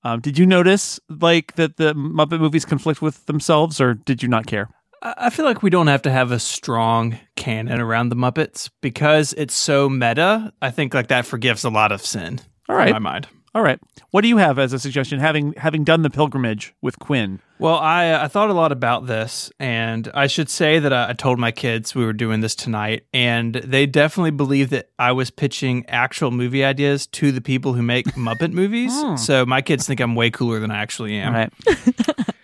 [0.03, 4.29] um, did you notice like that the Muppet movies conflict with themselves, or did you
[4.29, 4.69] not care?
[5.03, 9.33] I feel like we don't have to have a strong canon around the Muppets because
[9.35, 10.53] it's so meta.
[10.61, 12.41] I think like that forgives a lot of sin.
[12.69, 13.29] All right, in my mind.
[13.55, 13.81] All right.
[14.11, 15.19] What do you have as a suggestion?
[15.19, 17.41] Having having done the pilgrimage with Quinn.
[17.61, 21.13] Well, I I thought a lot about this, and I should say that I, I
[21.13, 25.31] told my kids we were doing this tonight, and they definitely believe that I was
[25.31, 28.93] pitching actual movie ideas to the people who make Muppet movies.
[28.95, 29.17] Hmm.
[29.17, 31.35] So my kids think I'm way cooler than I actually am.
[31.35, 31.53] Right.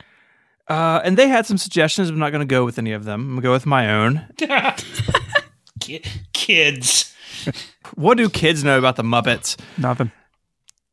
[0.68, 2.08] Uh, and they had some suggestions.
[2.08, 3.20] I'm not going to go with any of them.
[3.20, 4.26] I'm going to go with my own.
[6.32, 7.14] Kids.
[7.94, 9.56] What do kids know about the Muppets?
[9.78, 10.10] Nothing.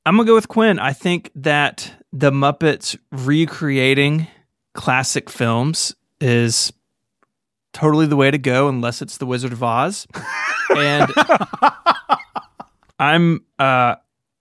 [0.06, 0.80] I'm gonna go with Quinn.
[0.80, 4.28] I think that the Muppets recreating
[4.76, 6.72] classic films is
[7.74, 10.08] totally the way to go, unless it's The Wizard of Oz.
[10.78, 11.12] and
[13.00, 13.96] I'm uh,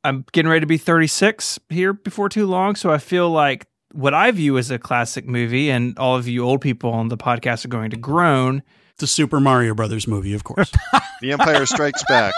[0.05, 4.13] I'm getting ready to be 36 here before too long, so I feel like what
[4.13, 7.65] I view as a classic movie, and all of you old people on the podcast
[7.65, 8.63] are going to groan.
[8.99, 10.71] The Super Mario Brothers movie, of course.
[11.23, 12.35] The Empire Strikes Back.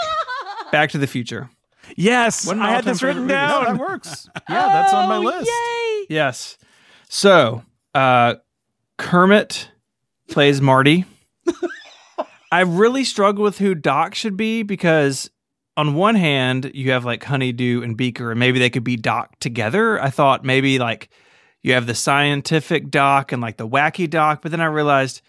[0.71, 1.49] Back to the Future.
[1.95, 3.63] Yes, I had this written down.
[3.63, 4.29] No, that works.
[4.49, 5.49] Yeah, that's on my Oh, list.
[5.49, 6.05] Yay!
[6.15, 6.57] Yes.
[7.09, 8.35] So, uh,
[8.97, 9.69] Kermit
[10.29, 11.05] plays Marty.
[12.51, 15.29] I really struggle with who Doc should be because,
[15.77, 19.37] on one hand, you have like Honeydew and Beaker, and maybe they could be Doc
[19.39, 20.01] together.
[20.01, 21.09] I thought maybe like
[21.63, 25.21] you have the scientific Doc and like the wacky Doc, but then I realized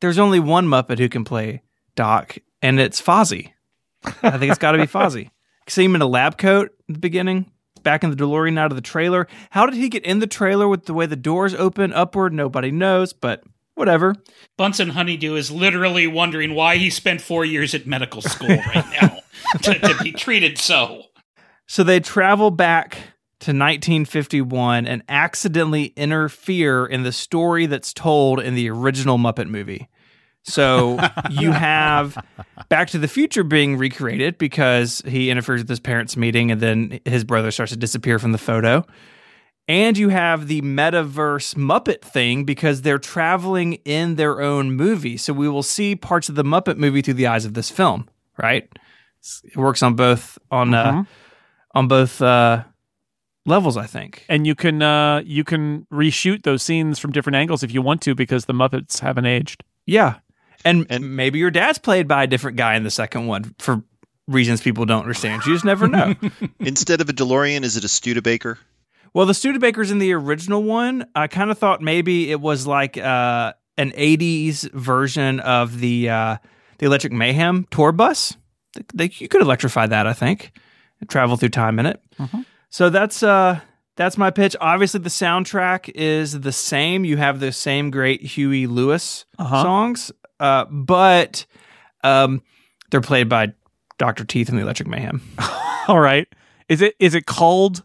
[0.00, 1.62] there's only one Muppet who can play
[1.94, 3.52] Doc, and it's Fozzie.
[4.22, 5.30] I think it's got to be Fozzie.
[5.68, 7.50] See him in a lab coat at the beginning,
[7.82, 9.26] back in the DeLorean out of the trailer.
[9.50, 12.32] How did he get in the trailer with the way the doors open upward?
[12.32, 13.42] Nobody knows, but
[13.74, 14.14] whatever.
[14.56, 19.18] Bunsen Honeydew is literally wondering why he spent four years at medical school right now
[19.62, 21.02] to, to be treated so.
[21.66, 22.94] So they travel back
[23.40, 29.88] to 1951 and accidentally interfere in the story that's told in the original Muppet movie.
[30.48, 30.98] So
[31.30, 32.16] you have
[32.68, 37.00] Back to the Future being recreated because he interferes with his parents' meeting and then
[37.04, 38.86] his brother starts to disappear from the photo.
[39.68, 45.16] And you have the metaverse Muppet thing because they're traveling in their own movie.
[45.16, 48.08] So we will see parts of the Muppet movie through the eyes of this film,
[48.40, 48.68] right?
[49.42, 51.06] It works on both on uh, Mhm.
[51.74, 52.62] on both uh,
[53.44, 54.24] levels, I think.
[54.28, 58.02] And you can uh, you can reshoot those scenes from different angles if you want
[58.02, 59.64] to because the Muppets haven't aged.
[59.84, 60.18] Yeah.
[60.66, 63.82] And, maybe your dad's played by a different guy in the second one for
[64.26, 65.46] reasons people don't understand.
[65.46, 66.14] You just never know.
[66.60, 68.58] Instead of a DeLorean, is it a Studebaker?
[69.14, 72.98] well, the Studebakers in the original one, I kind of thought maybe it was like
[72.98, 76.36] uh, an 80s version of the uh,
[76.78, 78.36] the Electric Mayhem tour bus.
[78.94, 80.52] They, you could electrify that, I think,
[81.00, 82.02] and travel through time in it.
[82.68, 83.60] So that's uh
[83.96, 84.54] that's my pitch.
[84.60, 87.06] Obviously, the soundtrack is the same.
[87.06, 89.62] You have the same great Huey Lewis Uh-huh.
[89.62, 91.46] songs, uh, but
[92.04, 92.42] um,
[92.90, 93.52] they're played by
[93.98, 95.22] Doctor Teeth and the Electric Mayhem.
[95.88, 96.26] All right.
[96.68, 97.82] Is it is it called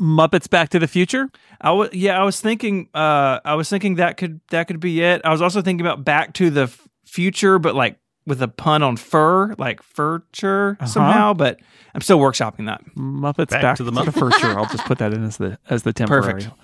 [0.00, 1.28] Muppets Back to the Future?
[1.60, 5.02] I was yeah, I was thinking uh, I was thinking that could that could be
[5.02, 5.20] it.
[5.24, 8.82] I was also thinking about Back to the F- Future, but like with a pun
[8.82, 10.86] on fur, like furniture Uh-huh.
[10.86, 11.34] somehow.
[11.34, 11.60] But
[11.94, 12.82] I'm still workshopping that.
[12.96, 14.14] Muppets Back Back, to to the the, Muppets.
[14.32, 14.48] Future.
[14.58, 16.32] I'll just put that in as the as the temporary.
[16.44, 16.54] Perfect.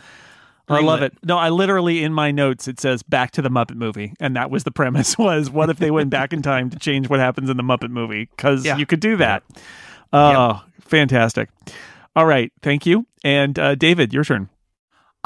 [0.68, 1.12] I love it.
[1.22, 4.50] No, I literally in my notes it says Back to the Muppet movie, and that
[4.50, 5.18] was the premise.
[5.18, 7.90] Was what if they went back in time to change what happens in the Muppet
[7.90, 8.29] movie?
[8.35, 8.77] Because Yeah.
[8.79, 9.42] you could do that.
[10.12, 11.50] Oh, fantastic!
[12.16, 13.07] All right, thank you.
[13.24, 14.48] And uh, David, your turn.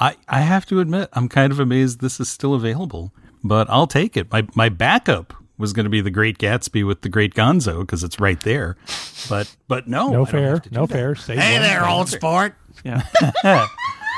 [0.01, 3.87] I, I have to admit, I'm kind of amazed this is still available, but I'll
[3.89, 4.31] take it.
[4.33, 8.03] My my backup was going to be the Great Gatsby with the Great Gonzo because
[8.05, 8.77] it's right there,
[9.29, 10.51] but but no, no I fair.
[10.51, 10.95] have to do No that.
[10.95, 11.15] fair.
[11.17, 12.55] Save Hey there, old sport.
[12.85, 13.03] Yeah.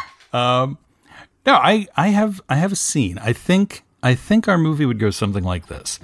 [0.32, 0.78] Um,
[1.46, 3.18] no, I, I have I have a scene.
[3.18, 5.98] I think I think our movie would go something like this.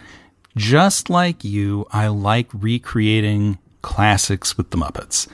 [0.57, 5.29] Just like you, I like recreating classics with the Muppets.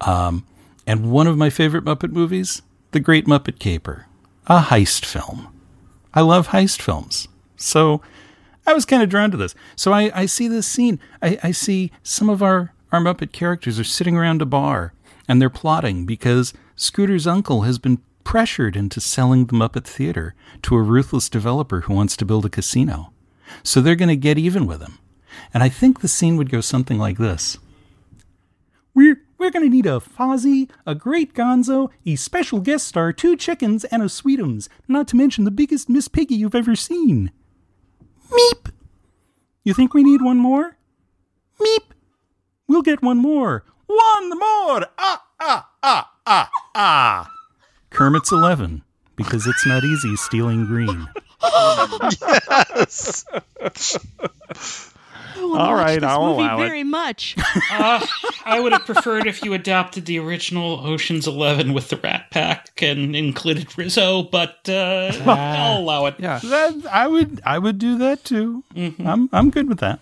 [0.00, 0.44] Um,
[0.86, 4.06] and one of my favorite Muppet movies, The Great Muppet Caper,
[4.46, 5.48] a heist film.
[6.12, 7.28] I love heist films.
[7.56, 8.02] So
[8.66, 9.54] I was kind of drawn to this.
[9.76, 10.98] So I, I see this scene.
[11.22, 14.92] I, I see some of our, our Muppet characters are sitting around a bar
[15.28, 20.74] and they're plotting because Scooter's uncle has been pressured into selling the Muppet Theater to
[20.74, 23.12] a ruthless developer who wants to build a casino.
[23.62, 24.98] So they're going to get even with him.
[25.52, 27.58] And I think the scene would go something like this.
[28.94, 33.84] We're we're gonna need a Fozzie, a great Gonzo, a special guest star, two chickens,
[33.84, 37.32] and a Sweetums, not to mention the biggest Miss Piggy you've ever seen.
[38.30, 38.70] Meep.
[39.64, 40.76] You think we need one more?
[41.60, 41.90] Meep.
[42.68, 43.64] We'll get one more.
[43.86, 44.86] One more.
[44.96, 47.30] Ah ah ah ah ah.
[47.94, 48.82] Kermit's eleven
[49.16, 51.08] because it's not easy stealing green.
[51.42, 53.24] yes.
[55.36, 56.66] I wanna All watch right, this I'll movie allow it.
[56.66, 57.36] very much.
[57.70, 58.04] Uh,
[58.46, 62.82] I would have preferred if you adopted the original Ocean's Eleven with the Rat Pack
[62.82, 66.14] and included Rizzo, but uh, I'll allow it.
[66.18, 66.38] Yeah.
[66.42, 68.62] That, I would I would do that too.
[68.74, 69.04] Mhm.
[69.06, 69.98] I'm I'm good with that.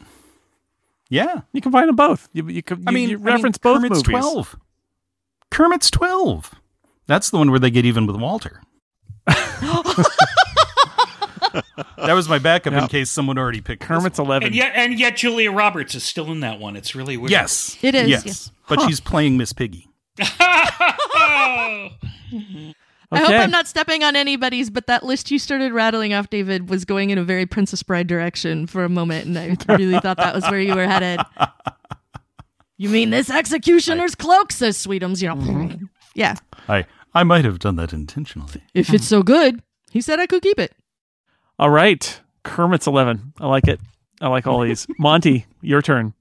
[1.09, 1.43] Yeah.
[1.53, 2.29] You can find them both.
[2.33, 4.21] You, you, can, I mean, you I mean, reference both Kermit's movies.
[4.21, 4.57] twelve.
[5.51, 6.51] Kermit's twelve.
[7.13, 8.63] That's the one where they get even with Walter.
[9.27, 10.07] that
[11.99, 14.29] was my backup in case someone already picked this Kermit's one.
[14.29, 14.47] eleven.
[14.47, 16.75] And yet, and yet, Julia Roberts is still in that one.
[16.75, 17.31] It's really weird.
[17.31, 18.51] Yes, It is, Yes, yes.
[18.67, 19.91] but she's playing Miss Piggy.
[20.19, 21.91] I
[23.13, 26.87] hope I'm not stepping on anybody's, but that list you started rattling off, David, was
[26.87, 29.37] going in a very Princess Bride direction for a moment, and
[29.69, 31.21] I really thought that was where you were headed.
[32.79, 35.37] You mean this executioner's cloak, says Sweetums, you know.
[35.37, 35.85] Mm-hmm.
[36.17, 36.35] Yeah.
[36.69, 38.63] I I might have done that intentionally.
[38.75, 40.73] If it's so good, he said I could keep it.
[41.59, 43.33] All right, Kermit's eleven.
[43.39, 43.81] I like it.
[44.21, 44.87] I like all these.
[44.99, 46.15] Monty, your turn.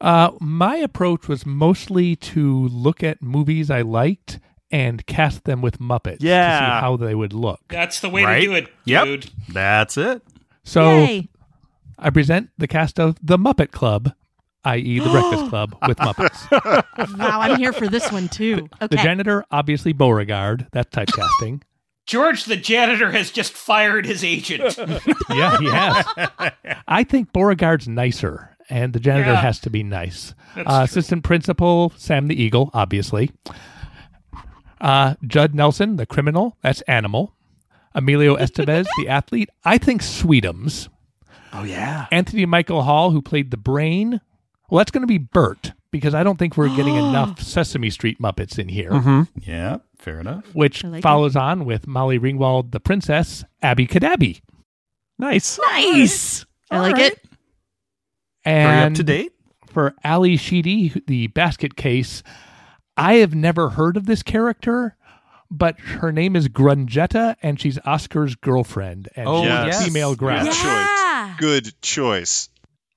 [0.00, 5.78] Uh, my approach was mostly to look at movies I liked and cast them with
[5.78, 6.58] Muppets to Yeah.
[6.58, 7.60] see how they would look.
[7.68, 8.40] That's the way Right?
[8.40, 9.04] to do it, Yep.
[9.04, 9.30] dude.
[9.48, 10.22] That's it.
[10.64, 11.28] So Yay.
[11.98, 14.12] I present the cast of The Muppet Club,
[14.66, 16.82] i.e., The Breakfast Club with Muppets.
[17.18, 18.68] Wow, I'm here for this one too.
[18.80, 20.66] The janitor, obviously Beauregard.
[20.72, 21.62] That's typecasting.
[22.06, 24.76] George, the janitor, has just fired his agent.
[25.30, 26.06] yeah, he has.
[26.86, 29.40] I think Beauregard's nicer, and the janitor Yeah.
[29.40, 30.34] has to be nice.
[30.56, 33.30] Uh, assistant principal Sam the Eagle, obviously.
[34.80, 36.56] Uh, Judd Nelson, the criminal.
[36.62, 37.32] That's Animal.
[37.94, 39.48] Emilio Estevez, the athlete.
[39.64, 40.88] I think Sweetums.
[41.52, 42.06] Oh yeah.
[42.12, 44.20] Anthony Michael Hall, who played the brain.
[44.70, 48.20] Well, that's going to be Bert because I don't think we're getting enough Sesame Street
[48.20, 48.90] Muppets in here.
[48.90, 49.22] Mm-hmm.
[49.42, 50.44] Yeah, fair enough.
[50.54, 54.40] Which like follows on with Molly Ringwald, the princess, Abby Cadabby.
[55.18, 55.58] Nice.
[55.72, 56.44] Nice.
[56.70, 57.18] I like it.
[58.44, 59.32] Very And up to date.
[59.70, 62.22] for Ally Sheedy, the basket case,
[62.96, 64.96] I have never heard of this character,
[65.50, 69.80] but her name is Grungetta, and she's Oscar's girlfriend, and Oh, she's yes.
[69.80, 70.44] a female Grouch.
[70.44, 71.26] Good Yeah.
[71.28, 71.38] choice.
[71.38, 72.48] Good choice.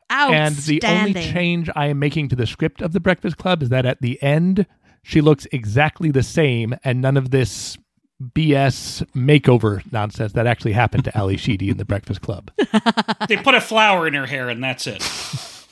[0.09, 3.69] And the only change I am making to the script of The Breakfast Club is
[3.69, 4.65] that at the end,
[5.03, 7.77] she looks exactly the same, and none of this
[8.21, 12.51] BS makeover nonsense that actually happened to Ally Sheedy in The Breakfast Club.
[13.27, 15.01] They put a flower in her hair, and that's it.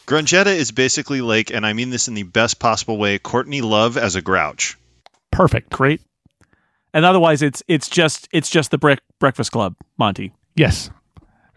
[0.06, 3.98] Grungetta is basically like, and I mean this in the best possible way, Courtney Love
[3.98, 4.78] as a grouch.
[5.32, 5.72] Perfect.
[5.72, 6.02] Great.
[6.94, 10.34] And otherwise, it's it's just it's just the Bre- Breakfast Club, Monty.
[10.56, 10.90] Yes.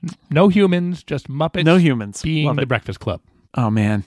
[0.02, 1.64] N- No humans, just Muppets.
[1.64, 2.22] No humans.
[2.22, 2.68] being Love The it.
[2.68, 3.20] Breakfast Club.
[3.54, 4.04] Oh man,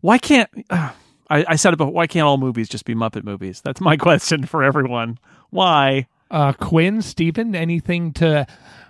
[0.00, 0.90] why can't uh,
[1.30, 1.76] I, I said it?
[1.76, 3.60] But why can't all movies just be Muppet movies?
[3.64, 5.18] That's my question for everyone.
[5.50, 6.06] Why?
[6.30, 8.46] Uh, Quinn, Stephen, anything to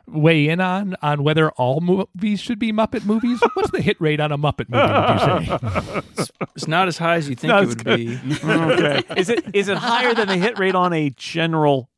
[0.06, 3.40] weigh in on on whether all movies should be Muppet movies?
[3.54, 5.50] What's the hit rate on a Muppet movie?
[5.50, 6.30] Would you say?
[6.56, 7.96] It's not as high as you think Not it would good.
[7.96, 8.18] be.
[8.44, 11.90] okay, is it is it higher than the hit rate on a general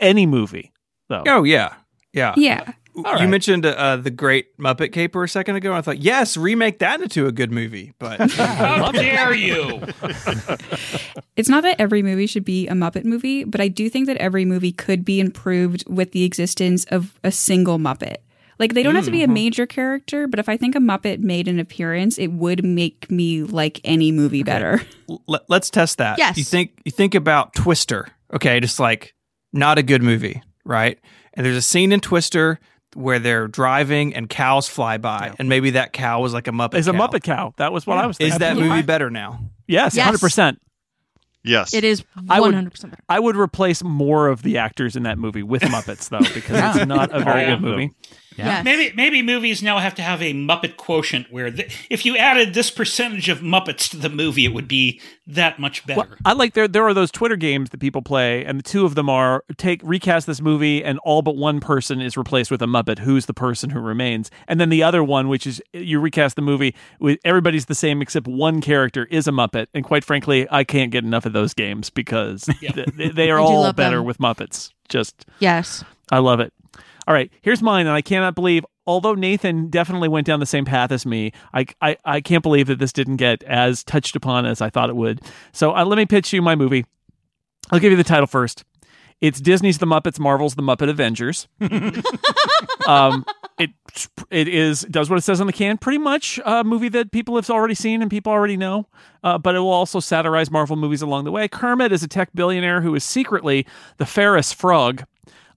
[0.00, 0.72] any movie
[1.08, 1.22] though?
[1.26, 1.74] Oh yeah,
[2.12, 2.32] yeah.
[2.36, 2.72] Yeah.
[2.94, 5.72] You mentioned uh, the Great Muppet Caper a second ago.
[5.72, 7.92] I thought, yes, remake that into a good movie.
[7.98, 9.80] But How dare you?
[11.36, 14.16] It's not that every movie should be a Muppet movie, but I do think that
[14.16, 18.16] every movie could be improved with the existence of a single Muppet.
[18.58, 21.20] Like they don't have to be a major character, but if I think a Muppet
[21.20, 24.82] made an appearance, it would make me like any movie better.
[25.28, 26.18] let, us test that.
[26.18, 26.36] Yes.
[26.36, 28.08] You think you think about Twister.
[28.34, 29.14] Okay, just like
[29.52, 30.98] not a good movie, right?
[31.34, 32.58] And there's a scene in Twister
[32.94, 36.74] where they're driving and cows fly by, and maybe that cow was like a Muppet.
[36.74, 36.92] It's a.
[36.92, 37.52] Muppet cow.
[37.56, 38.18] That was what I was.
[38.18, 38.68] Is that Absolutely.
[38.70, 39.40] movie better now?
[39.66, 40.04] Yes, Yes.
[40.04, 40.60] hundred percent.
[41.44, 41.72] Yes.
[41.72, 43.02] It is I would- 100% better.
[43.08, 46.86] I would replace more of the actors in that movie with Muppets though, because it's
[46.86, 47.78] not a very All good of
[48.38, 48.64] them.
[48.64, 48.84] movie.
[48.84, 48.94] Yes.
[48.94, 52.54] Maybe maybe movies now have to have a Muppet quotient where th- if you added
[52.54, 56.00] this percentage of Muppets to the movie, it would be that much better.
[56.00, 56.66] Well, I like there.
[56.68, 59.80] There are those Twitter games that people play, and the two of them are take
[59.84, 63.00] recast this movie, and all but one person is replaced with a Muppet.
[63.00, 64.30] Who's the person who remains?
[64.46, 68.00] And then the other one, which is you recast the movie with everybody's the same
[68.00, 69.66] except one character is a Muppet.
[69.74, 73.72] And quite frankly, I can't get enough of those games because th- they, are all
[73.72, 74.04] better them.
[74.06, 74.70] with Muppets.
[74.88, 75.84] Just Yes.
[76.10, 76.52] I love it.
[77.08, 78.66] All right, here's mine, and I cannot believe.
[78.86, 82.66] Although Nathan definitely went down the same path as me, I I, I can't believe
[82.66, 85.22] that this didn't get as touched upon as I thought it would.
[85.52, 86.84] So uh, let me pitch you my movie.
[87.70, 88.62] I'll give you the title first.
[89.22, 91.48] It's Disney's The Muppets, Marvel's The Muppet Avengers.
[92.86, 93.24] um,
[93.58, 93.70] it
[94.30, 95.78] it is does what it says on the can.
[95.78, 98.86] Pretty much a movie that people have already seen and people already know.
[99.24, 101.48] Uh, but it will also satirize Marvel movies along the way.
[101.48, 103.66] Kermit is a tech billionaire who is secretly
[103.96, 105.04] the Ferrous Frog,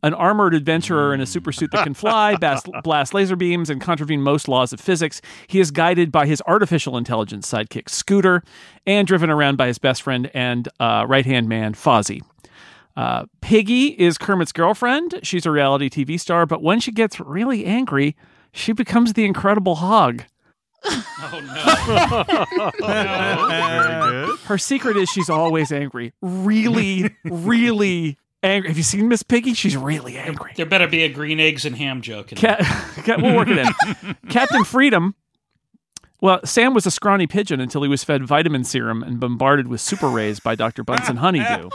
[0.04, 4.22] an armored adventurer in a supersuit that can fly, blast, blast laser beams, and contravene
[4.22, 5.22] most laws of physics.
[5.48, 8.44] He is guided by his artificial intelligence sidekick Scooter,
[8.86, 12.22] and driven around by his best friend and uh, right hand man Fozzie.
[12.96, 15.20] Uh, Piggy is Kermit's girlfriend.
[15.24, 18.16] She's a reality TV star, but when she gets really angry,
[18.52, 20.24] she becomes the Incredible Hog.
[20.84, 22.26] oh
[22.80, 22.86] no!
[22.88, 24.40] Very good.
[24.40, 26.12] Her secret is she's always angry.
[26.22, 28.70] Really, really angry.
[28.70, 29.54] Have you seen Miss Piggy?
[29.54, 30.54] She's really angry.
[30.56, 32.32] There better be a green eggs and ham joke.
[32.32, 32.56] In there.
[32.58, 34.16] Cat, Cat, we'll work it in.
[34.30, 35.16] Captain Freedom.
[36.22, 39.82] Well, Sam was a scrawny pigeon until he was fed vitamin serum and bombarded with
[39.82, 40.84] super rays by Dr.
[40.84, 41.70] Bunsen Honeydew.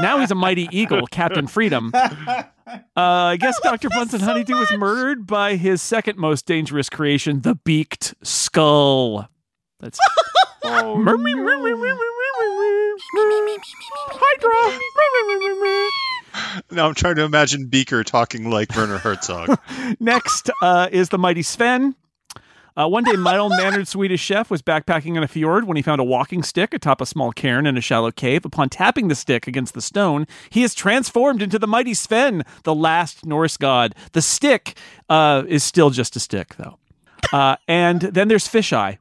[0.00, 1.92] Now he's a mighty eagle, Captain Freedom.
[1.94, 3.88] Uh, I guess Dr.
[3.90, 9.28] Bunsen Honeydew was murdered by his second most dangerous creation, the beaked skull.
[9.78, 10.00] That's
[14.10, 14.78] Hydra.
[16.70, 19.58] Now I'm trying to imagine Beaker talking like Werner Herzog.
[20.00, 21.94] Next uh, is the mighty Sven.
[22.76, 26.00] Uh, one day, mild mannered Swedish chef was backpacking in a fjord when he found
[26.00, 28.44] a walking stick atop a small cairn in a shallow cave.
[28.44, 32.74] Upon tapping the stick against the stone, he is transformed into the mighty Sven, the
[32.74, 33.94] last Norse god.
[34.12, 34.76] The stick
[35.08, 36.78] uh, is still just a stick, though.
[37.32, 38.98] Uh, and then there's Fisheye.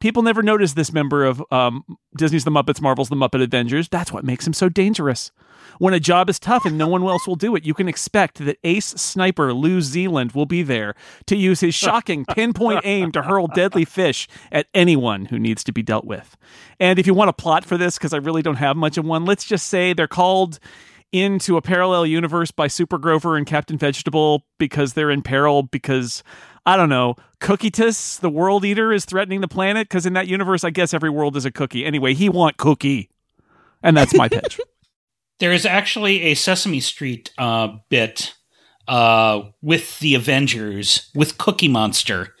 [0.00, 1.84] People never notice this member of um,
[2.16, 3.88] Disney's The Muppets, Marvel's The Muppet Avengers.
[3.88, 5.30] That's what makes him so dangerous.
[5.78, 8.38] When a job is tough and no one else will do it, you can expect
[8.38, 10.94] that ace sniper Lew Zealand will be there
[11.26, 15.72] to use his shocking pinpoint aim to hurl deadly fish at anyone who needs to
[15.72, 16.36] be dealt with.
[16.80, 19.04] And if you want a plot for this, because I really don't have much of
[19.04, 20.58] one, let's just say they're called
[21.12, 26.22] into a parallel universe by Super Grover and Captain Vegetable because they're in peril because
[26.66, 29.88] I don't know, Cookietus, the world eater, is threatening the planet?
[29.88, 31.86] Because in that universe, I guess every world is a cookie.
[31.86, 33.08] Anyway, he want cookie.
[33.82, 34.60] And that's my pitch.
[35.38, 38.34] There is actually a Sesame Street uh, bit
[38.88, 42.34] uh, with the Avengers with Cookie Monster,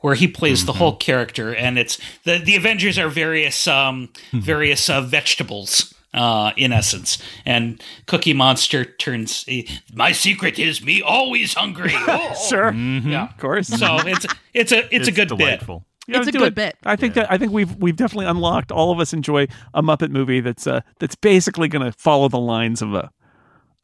[0.00, 4.90] where he plays the whole character, and it's the the Avengers are various um, various
[4.90, 5.94] uh, vegetables.
[6.12, 9.44] Uh, in essence, and Cookie Monster turns.
[9.46, 9.62] eh,
[9.94, 11.92] My secret is me always hungry.
[12.08, 12.34] Oh.
[12.48, 12.72] sure.
[12.72, 13.68] Yeah, Of course.
[13.68, 15.86] So it's it's a it's, a good delightful.
[16.08, 16.54] You gotta It's a good it.
[16.56, 16.76] bit.
[16.84, 18.72] I think that I think we've we've definitely unlocked.
[18.72, 22.40] All of us enjoy a Muppet movie that's uh that's basically going to follow the
[22.40, 23.12] lines of a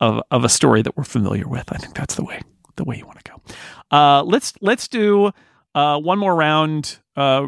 [0.00, 1.72] of of a story that we're familiar with.
[1.72, 2.40] I think that's the way
[2.74, 3.40] the way you want to go.
[3.96, 5.30] Uh, let's let's do
[5.76, 6.98] uh one more round.
[7.14, 7.46] Uh,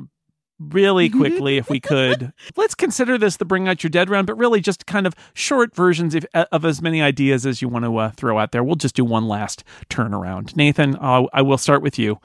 [0.59, 2.32] really quickly if we could.
[2.56, 5.74] Let's consider this the bring out your dead round but really just kind of short
[5.74, 8.64] versions of, of as many ideas as you want to uh, throw out there.
[8.64, 10.56] We'll just do one last turnaround.
[10.56, 12.18] Nathan uh, i will start with you.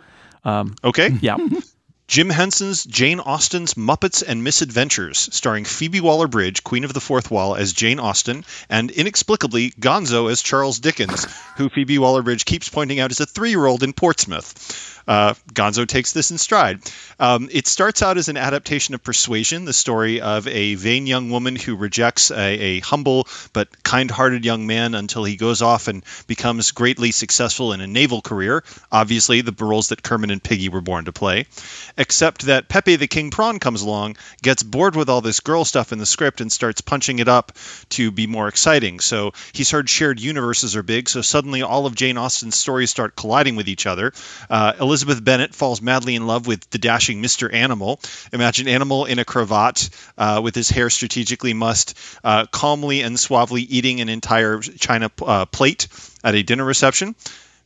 [0.43, 1.09] Um, Okay.
[1.21, 1.37] yeah
[2.07, 7.31] Jim Henson's Jane Austen's Muppets and Misadventures, starring Phoebe Waller Bridge, Queen of the Fourth
[7.31, 11.25] Wall, as Jane Austen, and inexplicably Gonzo as Charles Dickens,
[11.57, 14.91] who Phoebe Waller Bridge keeps pointing out is a three year old in Portsmouth.
[15.07, 16.79] Uh, Gonzo takes this in stride.
[17.19, 21.29] Um, it starts out as an adaptation of Persuasion, the story of a vain young
[21.29, 25.87] woman who rejects a, a humble but kind hearted young man until he goes off
[25.87, 28.63] and becomes greatly successful in a naval career.
[28.91, 31.47] Obviously, the roles that Kermit and Piggy were born to play.
[31.95, 35.91] Except that Pepe the King Prawn comes along, gets bored with all this girl stuff
[35.91, 37.51] in the script, and starts punching it up
[37.89, 38.99] to be more exciting.
[38.99, 43.15] So he's heard shared universes are big, so suddenly all of Jane Austen's stories start
[43.15, 44.11] colliding with each other.
[44.49, 47.53] Uh, Elizabeth Bennet falls madly in love with the dashing Mr.
[47.53, 47.99] Animal.
[48.31, 53.61] Imagine Animal in a cravat uh, with his hair strategically mussed, uh, calmly and suavely
[53.61, 55.87] eating an entire china uh, plate
[56.23, 57.15] at a dinner reception.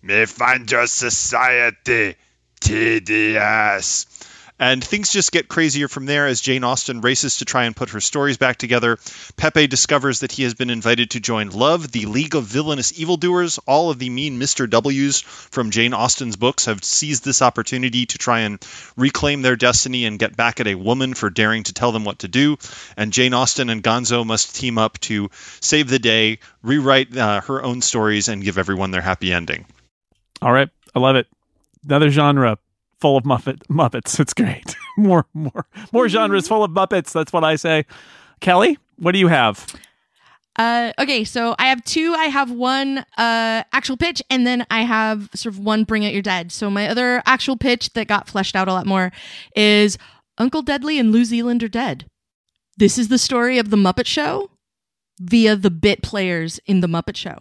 [0.01, 2.15] May find your society
[2.59, 4.16] tedious.
[4.59, 7.91] And things just get crazier from there as Jane Austen races to try and put
[7.91, 8.97] her stories back together.
[9.35, 13.59] Pepe discovers that he has been invited to join Love, the League of Villainous Evildoers.
[13.67, 14.67] All of the mean Mr.
[14.67, 20.05] W's from Jane Austen's books have seized this opportunity to try and reclaim their destiny
[20.05, 22.57] and get back at a woman for daring to tell them what to do.
[22.95, 25.29] And Jane Austen and Gonzo must team up to
[25.61, 29.65] save the day, rewrite uh, her own stories, and give everyone their happy ending.
[30.41, 31.27] All right, I love it.
[31.85, 32.57] Another genre
[32.99, 34.19] full of Muppet Muppets.
[34.19, 34.75] It's great.
[34.97, 37.11] more, more, more genres full of Muppets.
[37.11, 37.85] That's what I say.
[38.39, 39.65] Kelly, what do you have?
[40.57, 42.15] Uh, okay, so I have two.
[42.15, 46.13] I have one uh, actual pitch, and then I have sort of one bring out
[46.13, 46.51] your dead.
[46.51, 49.11] So my other actual pitch that got fleshed out a lot more
[49.55, 49.99] is
[50.39, 52.05] Uncle Deadly and Lew Zealand are dead.
[52.75, 54.49] This is the story of the Muppet Show
[55.19, 57.37] via the bit players in the Muppet Show.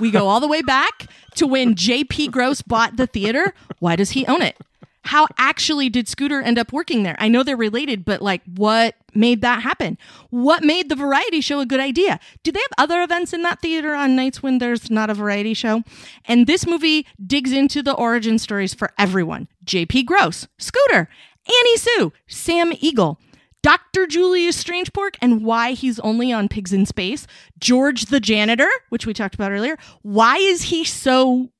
[0.00, 1.06] we go all the way back
[1.36, 2.28] to when J.P.
[2.28, 3.52] Grosse bought the theater.
[3.78, 4.56] Why does he own it?
[5.02, 7.16] How actually did Scooter end up working there?
[7.18, 9.98] I know they're related, but like what made that happen?
[10.28, 12.20] What made the variety show a good idea?
[12.42, 15.54] Do they have other events in that theater on nights when there's not a variety
[15.54, 15.82] show?
[16.26, 19.48] And this movie digs into the origin stories for everyone.
[19.64, 21.08] JP Grosse, Scooter,
[21.46, 23.18] Annie Sue, Sam Eagle,
[23.62, 24.06] Dr.
[24.06, 27.26] Julius Strangepork and why he's only on Pigs in Space,
[27.58, 29.76] George the janitor, which we talked about earlier.
[30.02, 31.50] Why is he so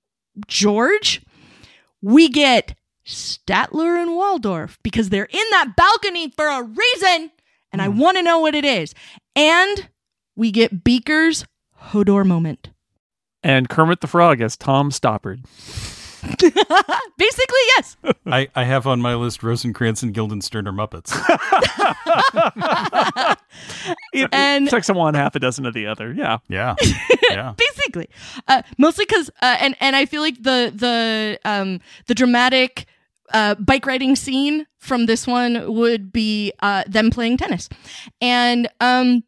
[0.47, 1.23] George?
[2.03, 2.75] We get
[3.07, 7.31] Statler and Waldorf because they're in that balcony for a reason,
[7.73, 8.95] and I want to know what it is.
[9.35, 9.89] And
[10.37, 11.45] we get Beaker's
[11.91, 12.71] Hodor moment.
[13.43, 15.45] And Kermit the Frog as Tom Stoppard.
[16.23, 17.97] Basically, yes.
[18.27, 21.13] I, I have on my list Rosencrantz and Guildenstern are Muppets.
[24.13, 26.13] It, And- it takes a one, half a dozen of the other.
[26.13, 26.39] Yeah.
[26.49, 26.75] Yeah.
[27.31, 27.55] Yeah.
[27.57, 28.09] basically
[28.49, 32.87] uh, mostly because uh, and and i feel like the the um the dramatic
[33.33, 37.69] uh, bike riding scene from this one would be uh, them playing tennis.
[38.21, 39.25] And um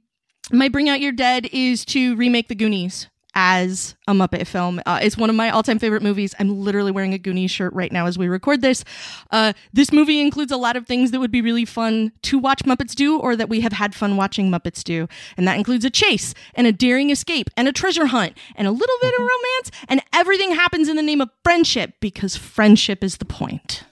[0.51, 4.81] my bring out your dead is to remake the goonies as a muppet film.
[4.85, 6.35] Uh, it's one of my all-time favorite movies.
[6.39, 8.85] I'm literally wearing a goonies shirt right now as we record this.
[9.31, 12.65] Uh, this movie includes a lot of things that would be really fun to watch
[12.65, 15.09] muppets do or that we have had fun watching muppets do.
[15.37, 18.73] And that includes a chase and a daring escape and a treasure hunt and a
[18.73, 23.17] little bit of romance and everything happens in the name of friendship because friendship is
[23.17, 23.85] the point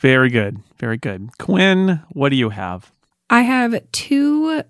[0.00, 0.58] Very good.
[0.78, 1.30] Very good.
[1.38, 2.90] Quinn, what do you have?
[3.28, 4.62] I have two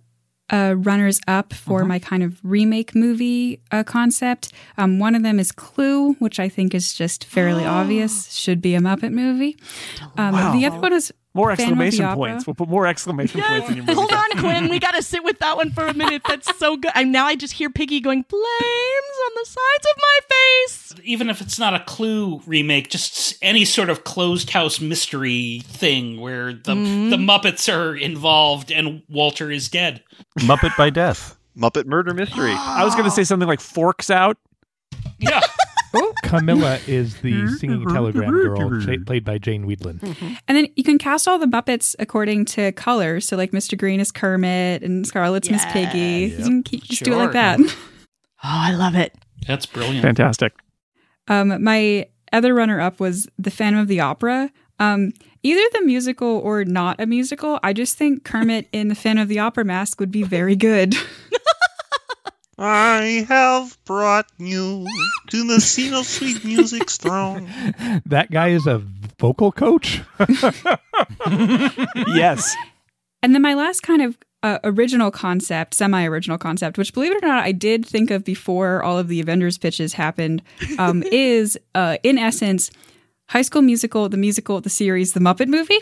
[0.51, 4.53] uh, runners up for my kind of remake movie uh, concept.
[4.77, 8.75] Um, one of them is Clue, which I think is just fairly obvious, should be
[8.75, 9.57] a Muppet movie.
[10.19, 12.47] Um, The other one is More Phantom exclamation points.
[12.47, 13.95] We'll put more exclamation points in your movie.
[13.97, 14.69] Hold on, Quinn.
[14.69, 16.23] We got to sit with that one for a minute.
[16.27, 16.91] That's so good.
[16.97, 20.95] And now I just hear Piggy going, flames on the sides of my face.
[21.05, 26.21] even if it's not a Clue remake, just any sort of closed house mystery thing
[26.21, 27.11] where the Mm-hmm.
[27.11, 30.03] the Muppets are involved and Walter is dead.
[30.41, 31.37] Muppet by Death.
[31.57, 32.53] Muppet Murder Mystery.
[32.57, 34.37] I was going to say something like forks out.
[35.19, 35.41] Yeah,
[36.25, 40.01] Camilla is the mm-hmm, singing mm-hmm, telegram mm-hmm, girl, cha- played by Jane Wiedlin.
[40.47, 43.21] And then you can cast all the Muppets according to color.
[43.21, 43.77] So like Mr.
[43.77, 46.35] Green is Kermit and Scarlet's Miss Piggy.
[46.37, 47.33] You can keep, just do it like Sure.
[47.33, 47.61] that.
[48.43, 49.15] Oh, I love it.
[49.47, 50.01] that's brilliant.
[50.01, 50.55] Fantastic.
[51.29, 54.51] Um, my other runner up was The Phantom of the Opera.
[54.79, 55.13] Um,
[55.43, 57.61] either the musical or not a musical.
[57.63, 60.95] I just think Kermit in the Phantom of the Opera mask would be very good.
[62.63, 64.87] I have brought you
[65.31, 67.49] to the scene of sweet music's throne.
[68.07, 68.83] That guy is a
[69.19, 70.03] vocal coach.
[72.07, 72.55] Yes.
[73.23, 77.23] And then my last kind of uh, original concept, semi original concept, which believe it
[77.23, 80.43] or not, I did think of before all of the Avengers pitches happened,
[80.79, 82.71] um, is uh, in essence
[83.29, 85.79] High School Musical, the musical, the series, the Muppet movie.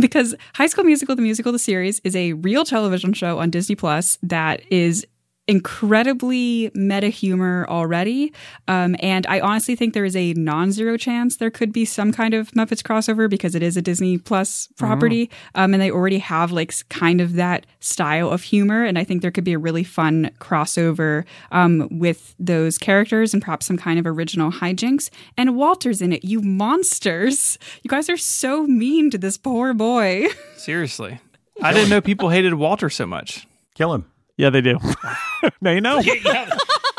[0.00, 3.74] because High School Musical, the musical, the series is a real television show on Disney
[3.74, 5.06] Plus that is
[5.50, 8.32] incredibly meta humor already.
[8.68, 12.12] Um, and I honestly think there is a non zero chance there could be some
[12.12, 15.28] kind of Muppets crossover because it is a Disney Plus property.
[15.56, 18.84] Um, and they already have like kind of that style of humor.
[18.84, 23.42] And I think there could be a really fun crossover um, with those characters and
[23.42, 25.10] perhaps some kind of original hijinks.
[25.36, 27.58] And Walter's in it, you monsters.
[27.82, 30.26] You guys are so mean to this poor boy.
[30.56, 31.18] Seriously.
[31.60, 33.48] I didn't know people hated Walter so much.
[33.74, 34.06] Kill him.
[34.40, 34.78] Yeah, they do.
[35.60, 36.00] now you know.
[36.00, 36.50] Do you, yeah,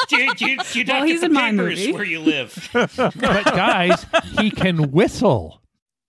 [0.08, 1.92] do you, do you, do you Well, not he's get in the my papers movie.
[1.92, 2.70] where you live?
[2.74, 4.06] But guys,
[4.40, 5.62] he can whistle.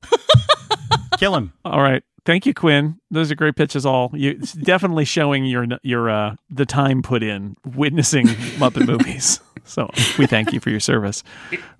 [1.18, 1.52] Kill him.
[1.64, 2.02] All right.
[2.24, 2.98] Thank you, Quinn.
[3.10, 3.84] Those are great pitches.
[3.86, 8.26] All you definitely showing your your uh, the time put in witnessing
[8.58, 9.40] Muppet movies.
[9.64, 9.88] So
[10.18, 11.22] we thank you for your service.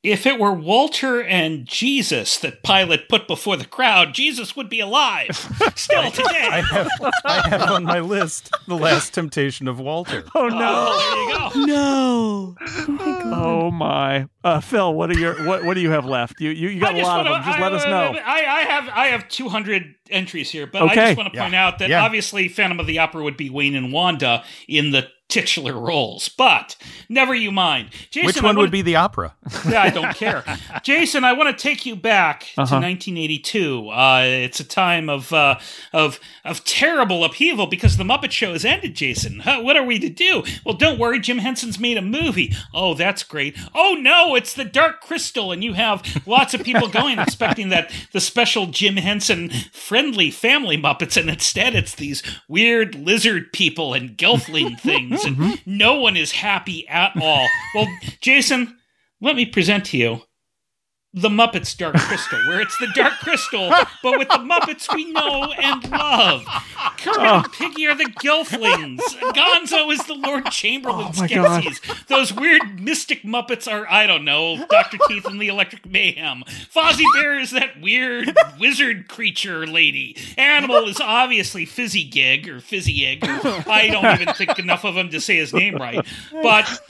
[0.05, 4.79] If it were Walter and Jesus that Pilate put before the crowd, Jesus would be
[4.81, 5.37] alive
[5.75, 6.49] still today.
[6.51, 6.89] I have,
[7.25, 10.25] I have on my list the last temptation of Walter.
[10.35, 10.87] Oh no!
[10.89, 11.67] Oh, there you go.
[11.67, 12.57] No.
[13.35, 14.27] Oh my!
[14.45, 16.41] Uh, Phil, what are your what what do you have left?
[16.41, 17.45] You you, you got a lot of wanna- them.
[17.45, 18.21] Just I- let us know.
[18.25, 21.43] I, I have I have 200 entries here, but I just want to Yeah.
[21.43, 22.05] point out that Yeah.
[22.05, 26.77] obviously Phantom of the Opera would be Wayne and Wanda in the titular roles, but
[27.09, 27.89] never you mind.
[28.11, 29.35] Jason, Which one wanna- would be the opera?
[29.69, 30.45] Yeah, I don't care.
[30.83, 32.67] Jason, I want to take you back Uh-huh.
[32.67, 33.89] to 1982.
[33.89, 35.59] Uh, it's a time of uh,
[35.93, 38.95] of of terrible upheaval because the Muppet Show has ended.
[38.95, 40.43] Jason, huh, what are we to do?
[40.65, 42.53] Well, don't worry, Jim Henson's made a movie.
[42.75, 43.57] Oh, that's great.
[43.75, 47.91] Oh no, it's the Dark Crystal, and you have lots of people going expecting that
[48.13, 54.17] the special Jim Henson friendly family Muppets, and instead it's these weird lizard people and
[54.19, 55.55] gelfling things, and mm-hmm.
[55.67, 57.47] no one is happy at all.
[57.75, 57.87] Well,
[58.21, 58.77] Jason,
[59.21, 60.23] let me present to you
[61.15, 63.71] the Muppets Dark Crystal, where it's the Dark Crystal,
[64.03, 66.45] but with the Muppets we know and love.
[66.97, 69.01] Kermit and Piggy are the Gelflings.
[69.33, 72.07] Gonzo is the Lord Chamberlain Oh Skeksis.
[72.07, 74.99] Those weird mystic Muppets are, I don't know, Dr.
[75.07, 76.45] Teeth and the Electric Mayhem.
[76.75, 80.17] Fozzie Bear is that weird wizard creature lady.
[80.39, 83.19] Animal is obviously Fizzy Gig or Fizzy Egg.
[83.23, 86.05] I don't even think enough of him to say his name right.
[86.43, 86.81] But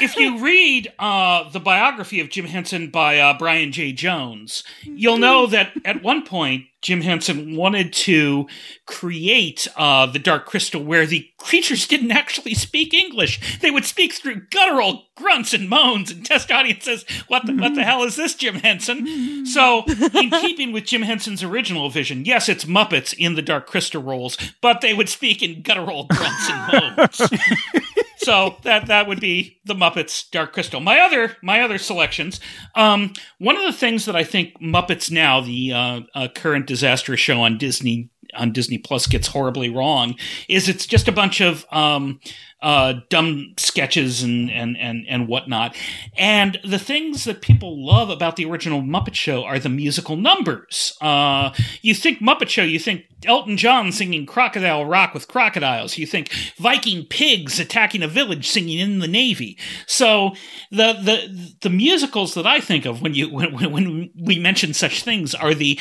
[0.00, 5.18] if you read uh, the biography of Jim Henson by uh, Brian Jay Jones, you'll
[5.18, 8.46] know that at one point Jim Henson wanted to
[8.86, 13.58] create uh, the Dark Crystal where the creatures didn't actually speak English.
[13.58, 17.04] They would speak through guttural grunts and moans and test audiences.
[17.26, 19.46] What the, what the hell is this, Jim Henson?
[19.46, 19.84] So,
[20.14, 24.36] in keeping with Jim Henson's original vision, yes, it's Muppets in the Dark Crystal roles,
[24.60, 27.32] but they would speak in guttural grunts and moans.
[28.16, 30.80] So that that would be the Muppets Dark Crystal.
[30.80, 32.40] My other my other selections.
[32.74, 37.16] Um, one of the things that I think Muppets now, the uh, uh, current disaster
[37.16, 40.14] show on Disney on Disney Plus, gets horribly wrong,
[40.48, 42.20] is it's just a bunch of um,
[42.62, 45.76] uh, dumb sketches and and and and whatnot.
[46.16, 50.96] And the things that people love about the original Muppet Show are the musical numbers.
[51.00, 51.50] Uh,
[51.82, 55.98] you think Muppet Show, you think Elton John singing Crocodile Rock with crocodiles.
[55.98, 59.58] You think Viking pigs attacking a village singing in the Navy.
[59.86, 60.32] So
[60.70, 65.02] the the the musicals that I think of when you when when, we mention such
[65.02, 65.78] things are the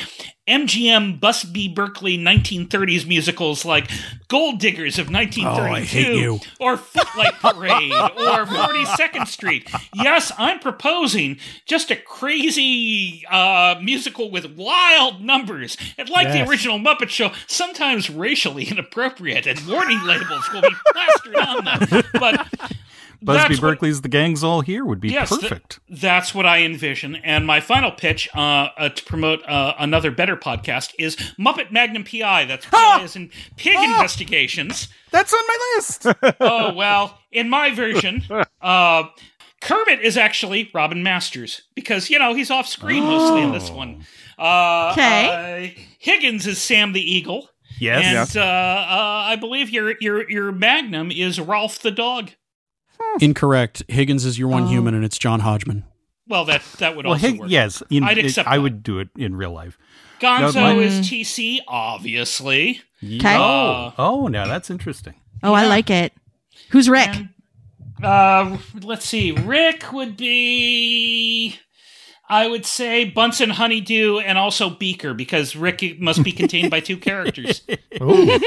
[0.48, 3.90] MGM Busby Berkeley 1930s musicals like
[4.28, 6.40] Gold Diggers of 1932 Oh, I hate you.
[6.66, 9.70] Or Footlight Parade or 42nd Street.
[9.94, 15.78] Yes, I'm proposing just a crazy uh, musical with wild numbers.
[15.98, 16.34] And like Yes.
[16.46, 22.04] the original Muppet Show, sometimes racially inappropriate, and warning labels will be plastered on them.
[22.14, 22.48] But
[23.22, 25.80] Busby that's what- Berkeley's The Gang's All Here would be Yes, th- perfect.
[25.90, 27.16] that's what I envision.
[27.18, 32.04] And my final pitch uh, uh, to promote uh, another better podcast is Muppet Magnum
[32.04, 32.46] PI.
[32.46, 34.88] That's PI as in Pig Investigations.
[35.12, 36.06] That's on my list.
[36.40, 38.24] oh, well, in my version,
[38.62, 39.04] uh,
[39.62, 44.06] Kermit is actually Robin Masters because, you know, he's off screen mostly in this one.
[44.38, 45.74] Uh, Okay.
[45.78, 47.50] uh, Higgins is Sam the Eagle.
[47.80, 48.04] yes.
[48.04, 48.36] And yes.
[48.36, 52.32] uh, uh, I believe your, your, your Magnum is Rowlf the dog.
[53.22, 53.84] Incorrect.
[53.88, 54.68] Higgins is your one Oh.
[54.68, 55.84] human, and it's John Hodgman.
[56.28, 57.50] Well, that, that would Well, also Hig- work.
[57.50, 57.84] yes.
[57.90, 58.62] In, I'd it- accept I that.
[58.64, 59.78] would do it in real life.
[60.20, 62.82] Gonzo No, my- is TC, obviously.
[63.04, 63.36] Okay.
[63.36, 65.14] Uh, Oh, now that's interesting.
[65.44, 66.14] Oh, I like it.
[66.70, 67.10] Who's Rick?
[67.14, 67.30] and,
[68.04, 69.32] uh, let's see.
[69.32, 71.58] Rick would be,
[72.30, 76.98] I would say Bunsen Honeydew and also Beaker because Rick must be contained by two
[77.10, 77.62] characters.
[78.02, 78.40] Ooh.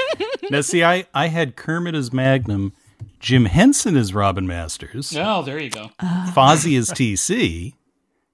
[0.51, 2.73] Now, see, I, I had Kermit as Magnum,
[3.21, 5.91] Jim Henson is Robin Masters, Oh, there you go.
[6.01, 7.75] Fozzie is TC,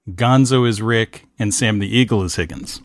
[0.09, 2.81] Gonzo is Rick, and Sam the Eagle is Higgins.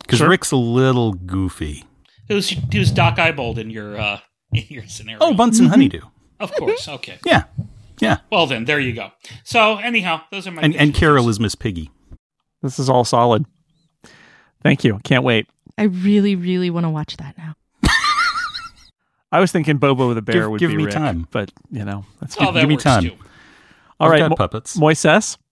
[0.00, 0.28] Because Sure.
[0.28, 1.84] Rick's a little goofy.
[2.28, 4.20] Who's who's Doc Ibold in your uh
[4.52, 5.18] in your scenario?
[5.20, 6.00] Oh, Bunsen Honeydew.
[6.40, 6.88] of course.
[6.88, 7.18] Okay.
[7.24, 7.44] Yeah.
[8.00, 8.18] Yeah.
[8.30, 9.10] Well, then there you go.
[9.44, 10.94] So anyhow, those are my And, and.
[10.94, 11.90] Carol is Miss Piggy.
[12.62, 13.44] This is all solid.
[14.62, 14.98] Thank you.
[15.04, 15.46] Can't wait.
[15.76, 17.54] I really, really want to watch that now.
[19.30, 21.28] I was thinking Bobo the bear Give- would give be me Rick, time.
[21.30, 23.02] but you know, that's Oh, that give me time.
[23.04, 23.16] too.
[24.00, 24.76] all I've got Mo- puppets.
[24.76, 25.36] Moises.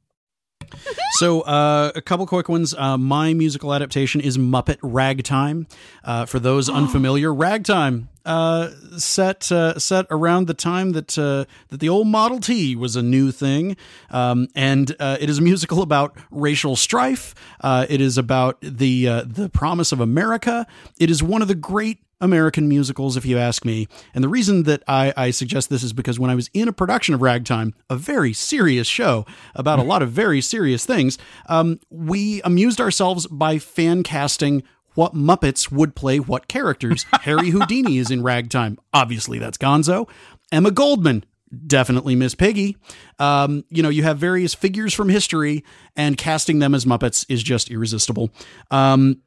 [1.19, 2.75] So, uh, a couple quick ones.
[2.75, 5.67] Uh, my musical adaptation is Muppet Ragtime.
[6.05, 11.81] Uh, for those unfamiliar, Ragtime uh, set uh, set around the time that uh, that
[11.81, 13.77] the old Model T was a new thing,
[14.11, 17.35] um, and uh, it is a musical about racial strife.
[17.61, 20.67] Uh, it is about the uh, the promise of America.
[20.99, 23.89] It is one of the great American musicals, if you ask me.
[24.15, 26.73] And the reason that I, I suggest this is because when I was in a
[26.73, 31.81] production of Ragtime, a very serious show about a lot of very serious things, um,
[31.91, 34.63] we amused ourselves by fan casting
[34.95, 37.05] what Muppets would play what characters.
[37.21, 38.79] Harry Houdini is in Ragtime.
[38.95, 40.09] Obviously, that's Gonzo.
[40.51, 41.25] Emma Goldman.
[41.67, 42.77] Definitely Miss Piggy.
[43.21, 45.65] Um, you know, you have various figures from history,
[45.95, 48.31] and casting them as Muppets is just irresistible.
[48.73, 49.23] Um,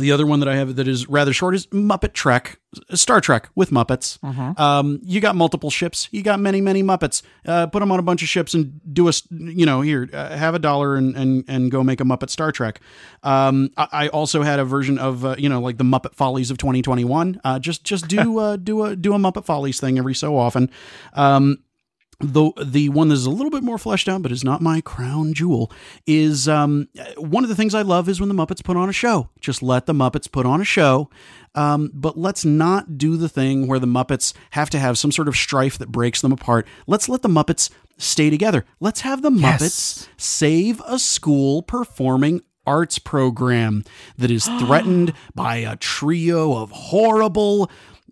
[0.00, 2.58] the other one that I have that is rather short is Muppet Trek,
[2.94, 4.18] Star Trek with Muppets.
[4.60, 6.08] Um, you got multiple ships.
[6.10, 7.22] You got many, many Muppets.
[7.46, 10.36] Uh, put them on a bunch of ships and do a, you know, here, uh,
[10.36, 12.80] have a dollar and, and, and go make a Muppet Star Trek.
[13.22, 16.50] Um, I, I also had a version of, uh, you know, like the Muppet Follies
[16.50, 17.40] of 2021.
[17.44, 20.70] Uh, just, just do, uh, do a, do a Muppet Follies thing every so often.
[21.14, 21.58] Um,
[22.20, 24.80] the the one that is a little bit more fleshed out, but is not my
[24.80, 25.72] crown jewel,
[26.06, 28.92] is um, one of the things I love is when the Muppets put on a
[28.92, 29.30] show.
[29.40, 31.08] Just let the Muppets put on a show,
[31.54, 35.28] um, but let's not do the thing where the Muppets have to have some sort
[35.28, 36.66] of strife that breaks them apart.
[36.86, 38.64] Let's let the Muppets stay together.
[38.80, 43.84] Let's have the Muppets save a school performing arts program
[44.18, 47.70] that is threatened by a trio of horrible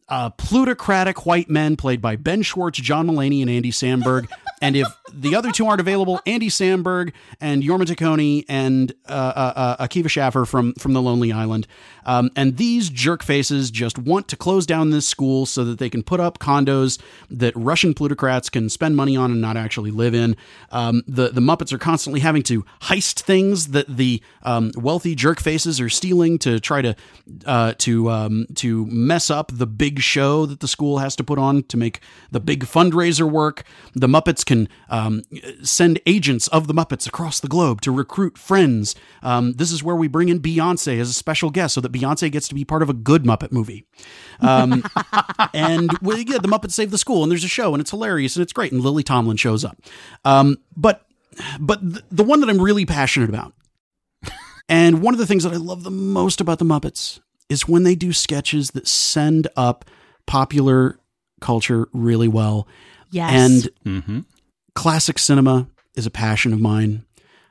[0.09, 4.29] uh, plutocratic white men played by Ben Schwartz, John Mulaney, and Andy Samberg.
[4.63, 9.53] and if the other two aren't available, Andy Samberg and Jorma Taccone and uh, uh,
[9.79, 11.67] uh, Akiva Schaffer from from the Lonely Island.
[12.09, 15.91] Um, and these jerk faces just want to close down this school so that they
[15.91, 16.99] can put up condos
[17.31, 20.35] that Russian plutocrats can spend money on and not actually live in.
[20.71, 25.39] Um, the the Muppets are constantly having to heist things that the um, wealthy jerk
[25.39, 26.97] faces are stealing to try to
[27.45, 31.39] uh, to um, to mess up the big show that the school has to put
[31.39, 32.01] on to make
[32.31, 33.65] the big fundraiser work.
[33.95, 35.25] The Muppets can um,
[35.63, 38.95] send agents of the Muppets across the globe to recruit friends.
[39.23, 42.31] Um, this is where we bring in Beyonce as a special guest so that Beyonce
[42.31, 43.85] gets to be part of a good Muppet movie.
[44.41, 44.85] Um,
[45.55, 48.37] and well, yeah, the Muppets save the school, and there's a show, and it's hilarious,
[48.37, 49.77] and it's great, and Lily Tomlin shows up.
[50.25, 51.05] Um, but
[51.61, 53.53] but the, the one that I'm really passionate about,
[54.69, 57.83] and one of the things that I love the most about the Muppets is when
[57.85, 59.85] they do sketches that send up
[60.27, 60.99] popular
[61.41, 62.69] culture really well.
[63.11, 63.33] Yes.
[63.33, 64.21] And Mm-hmm.
[64.75, 67.05] classic cinema is a passion of mine.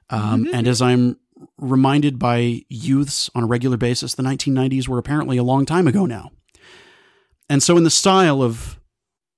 [0.10, 1.18] Um, And as I'm
[1.58, 6.06] reminded by youths on a regular basis, the 1990s were apparently a long time ago
[6.06, 6.32] now.
[7.50, 8.80] And so, in the style of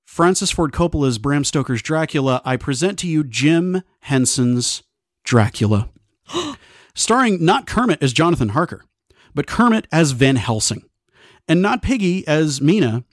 [0.06, 4.84] Francis Ford Coppola's Bram Stoker's Dracula, I present to you Jim Henson's
[5.24, 5.89] Dracula,
[6.95, 8.84] starring not Kermit as Jonathan Harker,
[9.36, 10.84] but Kermit as Van Helsing,
[11.47, 13.04] and not Piggy as Mina,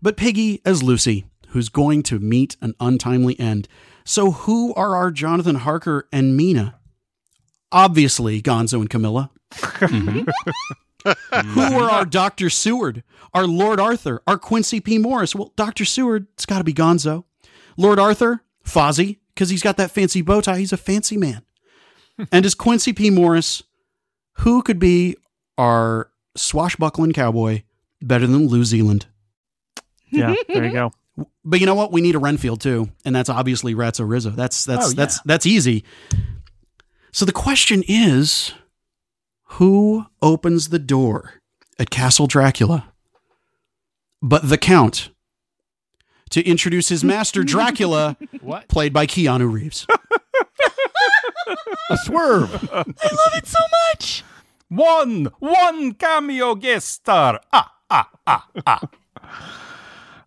[0.00, 3.68] but Piggy as Lucy, who's going to meet an untimely end.
[4.04, 6.75] So, who are our Jonathan Harker and Mina?
[7.72, 9.30] Obviously, Gonzo and Camilla.
[9.52, 10.28] Mm-hmm.
[11.50, 12.50] who are our Dr.
[12.50, 13.02] Seward,
[13.32, 14.98] our Lord Arthur, our Quincy P.
[14.98, 15.34] Morris?
[15.34, 15.84] Well, Dr.
[15.84, 17.24] Seward, it's got to be Gonzo.
[17.76, 20.58] Lord Arthur, Fozzie, because he's got that fancy bow tie.
[20.58, 21.42] He's a fancy man.
[22.32, 23.10] and as Quincy P.
[23.10, 23.62] Morris,
[24.38, 25.16] who could be
[25.58, 27.62] our swashbuckling cowboy
[28.02, 29.06] better than Lew Zealand?
[30.10, 30.92] Yeah, there you go.
[31.44, 31.92] But you know what?
[31.92, 34.30] We need a Renfield too, and that's obviously Ratso Rizzo.
[34.30, 34.94] That's that's Oh, yeah.
[34.96, 35.84] that's that's easy.
[37.12, 38.52] So the question is,
[39.44, 41.34] who opens the door
[41.78, 42.92] at Castle Dracula?
[44.22, 45.10] But the Count
[46.30, 48.68] to introduce his master Dracula, What?
[48.68, 49.86] played by Keanu Reeves.
[51.90, 52.68] A swerve.
[52.72, 53.60] I love it so
[53.92, 54.24] much.
[54.68, 57.40] One, one cameo guest star.
[57.52, 58.88] Ah, ah, ah, ah.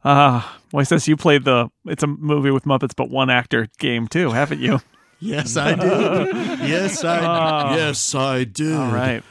[0.01, 4.07] Uh, well, since you played the it's a movie with Muppets but one actor game
[4.07, 4.79] too, haven't you?
[5.19, 6.59] Yes, I did.
[6.69, 7.19] Yes, I.
[7.19, 7.75] Oh.
[7.75, 8.75] Yes, I did.
[8.75, 9.23] All right.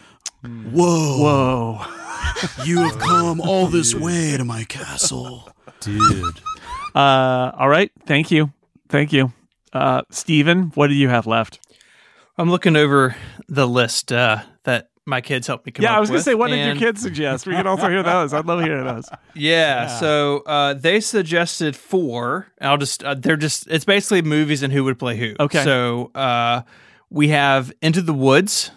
[0.42, 1.84] Whoa, Whoa.
[2.64, 5.48] you have come all this way to my castle.
[5.80, 6.40] Dude.
[6.94, 7.90] Uh, all right.
[8.06, 8.52] Thank you.
[8.88, 9.32] Thank you.
[9.72, 11.58] Uh, Steven, what do you have left?
[12.36, 13.16] I'm looking over
[13.48, 16.34] the list uh, that my kids helped me come yeah, I was going to say,
[16.34, 17.46] what did your kids suggest?
[17.46, 18.32] We can also hear those.
[18.32, 19.08] I'd love to hear those.
[19.34, 19.98] Yeah, Yeah.
[19.98, 22.46] so uh, they suggested four.
[22.60, 25.34] I'll just uh, they're just it's basically movies and who would play who.
[25.40, 25.64] Okay.
[25.64, 26.62] So uh,
[27.10, 28.70] we have Into the Woods.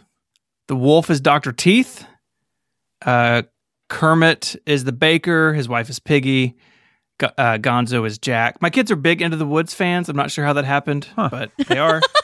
[0.67, 2.05] The wolf is Doctor Teeth.
[3.05, 3.43] Uh,
[3.89, 5.53] Kermit is the baker.
[5.53, 6.55] His wife is Piggy.
[7.21, 8.61] Uh, Gonzo is Jack.
[8.61, 10.09] My kids are big Into the Woods fans.
[10.09, 11.29] I'm not sure how that happened, Huh.
[11.29, 12.01] but they are.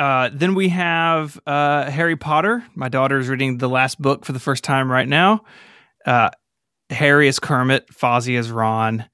[0.00, 2.64] uh, then we have uh, Harry Potter.
[2.74, 5.44] My daughter is reading the last book for the first time right now.
[6.06, 6.30] Uh,
[6.88, 9.04] Harry is Kermit, Fozzie is Ron.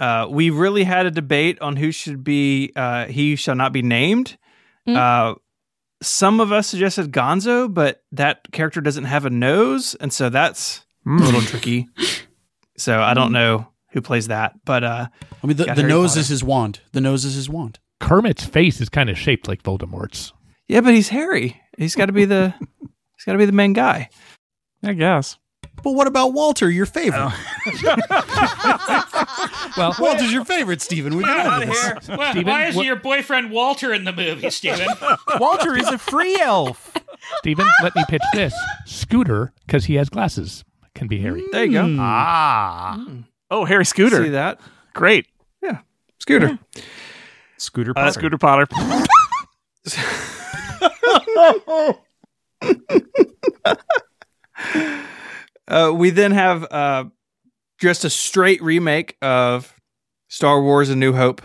[0.00, 3.80] Uh, we really had a debate on who should be uh, he shall not be
[3.80, 4.36] named.
[4.88, 4.96] Mm.
[4.96, 5.34] Uh,
[6.02, 10.84] some of us suggested Gonzo, but that character doesn't have a nose, and so that's
[11.06, 11.86] a little tricky.
[12.76, 15.06] So I don't know who plays that, but uh,
[15.42, 16.20] I mean, the, the nose Potter.
[16.20, 16.80] is his wand.
[16.90, 17.78] The nose is his wand.
[18.00, 20.32] Kermit's face is kind of shaped like Voldemort's.
[20.68, 21.60] yeah, but he's Harry.
[21.78, 24.08] He's got to be the he's got to be the main guy.
[24.82, 25.38] I guess.
[25.82, 27.32] But what about Walter, your favorite?
[29.76, 31.16] Well, Walter's your favorite, Stephen.
[31.16, 32.08] We've been over this.
[32.08, 34.86] Why, Steven, why isn't what- your boyfriend Walter in the movie, Stephen?
[35.40, 36.94] Walter is a free elf.
[37.38, 38.54] Stephen, let me pitch this.
[38.86, 40.64] Scooter, because he has glasses,
[40.94, 41.42] can be Harry.
[41.50, 41.96] There you go.
[41.98, 43.04] Ah.
[43.50, 44.22] Oh, Harry Scooter.
[44.24, 44.60] See that?
[44.94, 45.26] Great.
[45.60, 45.80] Yeah,
[46.20, 46.58] Scooter.
[47.58, 48.12] Scooter Uh, Potter.
[48.12, 48.66] Scooter Potter.
[55.66, 57.04] Uh, we then have uh,
[57.78, 59.74] just a straight remake of
[60.28, 61.40] Star Wars: A New Hope.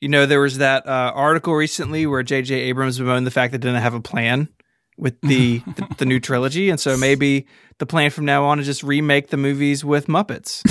[0.00, 2.52] you know, there was that uh, article recently where J.J.
[2.54, 4.48] Abrams bemoaned the fact that it didn't have a plan
[4.98, 7.46] with the, the the new trilogy, and so maybe
[7.78, 10.62] the plan from now on is just remake the movies with Muppets.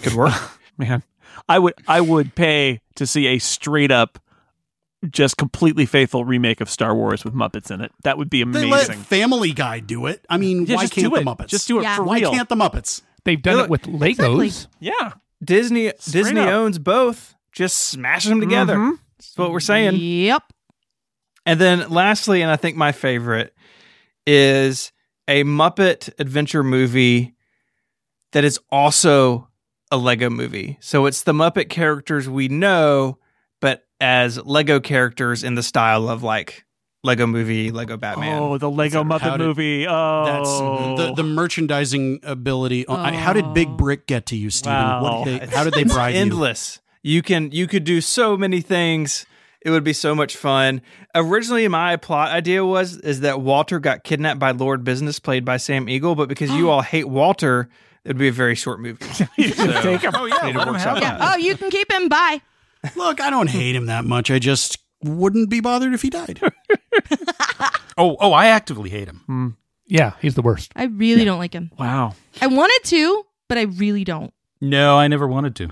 [0.02, 0.32] Could work.
[0.78, 1.04] Man,
[1.48, 4.18] I would I would pay to see a straight up,
[5.10, 7.92] just completely faithful remake of Star Wars with Muppets in it.
[8.04, 8.62] That would be amazing.
[8.62, 9.04] They let amazing.
[9.04, 10.24] Family Guy do it.
[10.28, 11.24] I mean, Yeah, why just can't do the it.
[11.26, 11.46] Muppets?
[11.48, 11.96] Just do it Yeah.
[11.96, 12.32] for why real.
[12.32, 13.02] can't the Muppets?
[13.24, 14.66] They've done Look, it with Legos.
[14.80, 15.12] yeah.
[15.42, 16.48] Disney Straight Disney up.
[16.48, 17.34] owns both.
[17.52, 18.76] Just smash them together.
[18.76, 18.98] Mhm.
[19.18, 19.96] That's what we're saying.
[19.96, 20.42] Yep.
[21.46, 23.54] And then lastly, and I think my favorite
[24.26, 24.92] is
[25.26, 27.34] a Muppet adventure movie
[28.32, 29.47] that is also
[29.90, 30.78] a Lego movie.
[30.80, 33.18] So it's the Muppet characters we know,
[33.60, 36.64] but as Lego characters in the style of like
[37.04, 38.42] Lego movie, Lego Batman.
[38.42, 39.86] Oh, the Lego How Muppet did- movie.
[39.88, 42.86] Oh, That's the, the merchandising ability.
[42.86, 43.52] Oh, I- How did oh.
[43.52, 44.74] Big Brick get to you, Steven?
[44.76, 45.02] Wow.
[45.02, 46.20] What did they, how did they bribe you?
[46.20, 46.80] endless.
[47.02, 49.24] You can you could do so many things.
[49.60, 50.82] It would be so much fun.
[51.14, 55.56] Originally, my plot idea was is that Walter got kidnapped by Lord Business, played by
[55.56, 56.14] Sam Eagle.
[56.14, 57.68] But because you all hate Walter,
[58.08, 59.04] it would be a very short movie.
[59.36, 60.12] you just take him.
[60.14, 62.08] Oh yeah, Need to let him workshop have Oh, you can keep him.
[62.08, 62.40] Bye.
[62.96, 64.30] Look, I don't hate him that much.
[64.30, 66.40] I just wouldn't be bothered if he died.
[68.00, 69.22] Oh, oh, I actively hate him.
[69.26, 69.48] Hmm.
[69.88, 70.70] Yeah, he's the worst.
[70.76, 71.72] I really don't like him.
[71.76, 72.14] Wow.
[72.40, 74.32] I wanted to, but I really don't.
[74.60, 75.70] No, I never wanted to.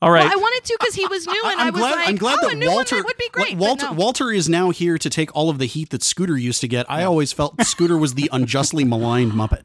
[0.00, 0.22] All right.
[0.22, 1.96] Well, I wanted to because he was new, and I, I'm was glad.
[1.96, 3.56] like, I'm glad oh, that a new Walter one that would be great.
[3.56, 3.92] Walter no.
[3.94, 6.88] Walter is now here to take all of the heat that Scooter used to get.
[6.88, 9.64] I always felt Scooter was the unjustly maligned Muppet.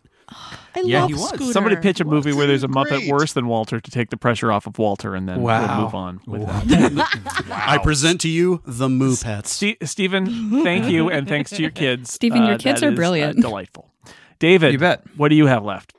[0.76, 1.30] I Yeah, love he was.
[1.30, 1.54] Scooter.
[1.54, 3.10] Somebody pitch a movie where there's a Muppet Great.
[3.12, 5.66] worse than Walter to take the pressure off of Walter, and then Wow.
[5.76, 7.46] we'll move on with that.
[7.52, 9.50] I present to you the Moo Pets.
[9.52, 12.12] Ste- Stephen, thank you, and thanks to your kids.
[12.14, 13.42] Stephen, your Uh, kids are is, uh, brilliant.
[13.42, 13.92] delightful.
[14.40, 15.04] David, You bet.
[15.18, 15.94] what do you have left?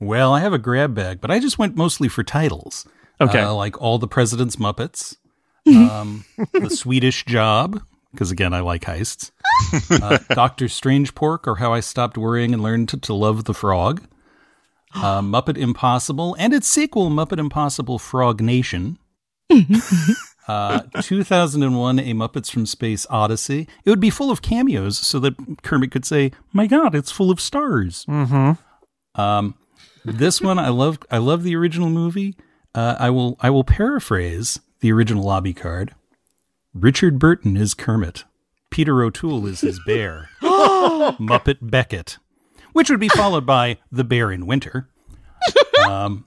[0.00, 2.86] Well, I have a grab bag, but I just went mostly for titles.
[3.20, 3.40] Okay.
[3.40, 5.16] Uh, like all the President's Muppets,
[5.66, 7.82] um, the Swedish Job,
[8.14, 9.30] because again, I like heists.
[9.90, 13.54] Uh, Doctor Strange Pork, or How I Stopped Worrying and Learned to, to Love the
[13.54, 14.02] Frog.
[14.94, 18.98] Uh, Muppet Impossible, and its sequel, Muppet Impossible Frog Nation.
[20.46, 23.66] Uh, 2001, A Muppets from Space Odyssey.
[23.84, 27.30] It would be full of cameos so that Kermit could say, My God, it's full
[27.30, 28.04] of stars.
[28.06, 29.20] Mm-hmm.
[29.20, 29.54] Um,
[30.04, 30.98] this one, I love.
[31.10, 32.36] I love the original movie.
[32.74, 33.38] Uh, I will.
[33.40, 35.94] I will paraphrase the original lobby card.
[36.74, 38.24] Richard Burton is Kermit.
[38.70, 40.28] Peter O'Toole is his bear.
[40.42, 42.18] Muppet Beckett,
[42.72, 44.88] which would be followed by the Bear in Winter.
[45.88, 46.26] Um,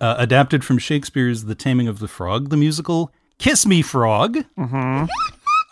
[0.00, 4.38] uh, adapted from Shakespeare's The Taming of the Frog, the musical Kiss Me Frog.
[4.58, 5.04] Mm-hmm.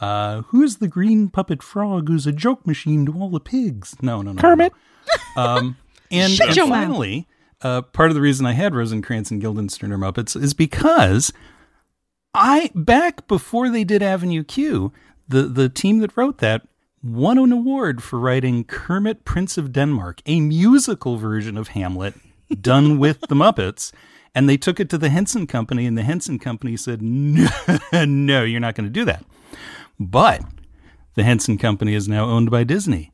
[0.01, 3.97] Uh, who's the green puppet frog who's a joke machine to all the pigs?
[4.01, 4.41] No, no, no.
[4.41, 4.73] Kermit.
[5.37, 5.43] no.
[5.43, 5.77] Um,
[6.11, 7.27] and, and finally,
[7.61, 11.33] uh, part of the reason I had Rosencrantz and Guildenstern or Muppets is because
[12.35, 14.93] I back before they did Avenue Q,
[15.29, 16.66] the the team that wrote that
[17.03, 22.14] won an award for writing Kermit Prince of Denmark, a musical version of Hamlet
[22.61, 23.93] done with the Muppets.
[24.35, 27.49] And they took it to the Henson Company, and the Henson Company said, "No,
[27.93, 29.24] no you're not going to do that."
[29.99, 30.43] But
[31.14, 33.11] the Henson Company is now owned by Disney.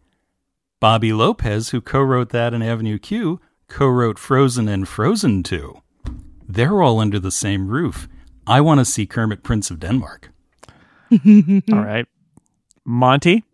[0.80, 5.80] Bobby Lopez, who co-wrote that in Avenue Q, co-wrote Frozen and Frozen 2.
[6.46, 8.06] They're all under the same roof.
[8.47, 10.30] I want to see Kermit Prince of Denmark.
[11.12, 11.18] All
[11.84, 12.07] right.
[12.84, 13.45] Monty?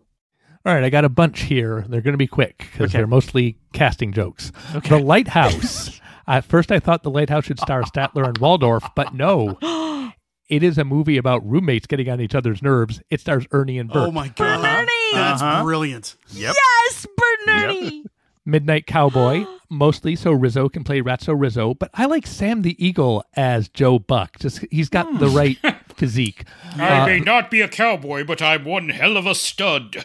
[0.67, 1.85] All right, I got a bunch here.
[1.89, 2.99] They're going to be quick because Okay.
[2.99, 4.53] they're mostly casting jokes.
[4.89, 6.01] The Lighthouse.
[6.27, 9.59] At first, I thought The Lighthouse should star Statler and Waldorf, but no.
[10.51, 13.01] It is a movie about roommates getting on each other's nerves.
[13.09, 14.09] It stars Ernie and Bert.
[14.09, 14.91] Oh my god, Ernie!
[15.13, 15.63] that's Uh-huh.
[15.63, 16.17] brilliant.
[16.31, 16.57] Yep.
[16.57, 18.05] Yes, Bert and Ernie.
[18.45, 23.25] Midnight Cowboy, mostly so Rizzo can play Ratso Rizzo, but I like Sam the Eagle
[23.35, 24.39] as Joe Buck.
[24.39, 25.57] Just he's got the right
[25.95, 26.45] physique.
[26.77, 30.05] I Uh, may not be a cowboy, but I'm one hell of a stud.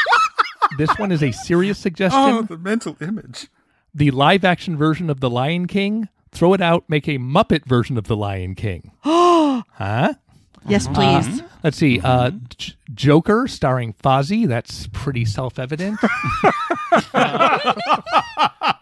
[0.78, 2.20] this one is a serious suggestion.
[2.20, 3.48] Oh, the mental image.
[3.94, 7.96] the live action version of The Lion King, throw it out, make a Muppet version
[7.98, 8.92] of The Lion King.
[9.02, 10.14] huh?
[10.66, 11.42] Yes, please.
[11.62, 12.00] Let's see.
[12.00, 14.46] Uh, J- Joker starring Fozzie.
[14.46, 15.98] That's pretty self evident.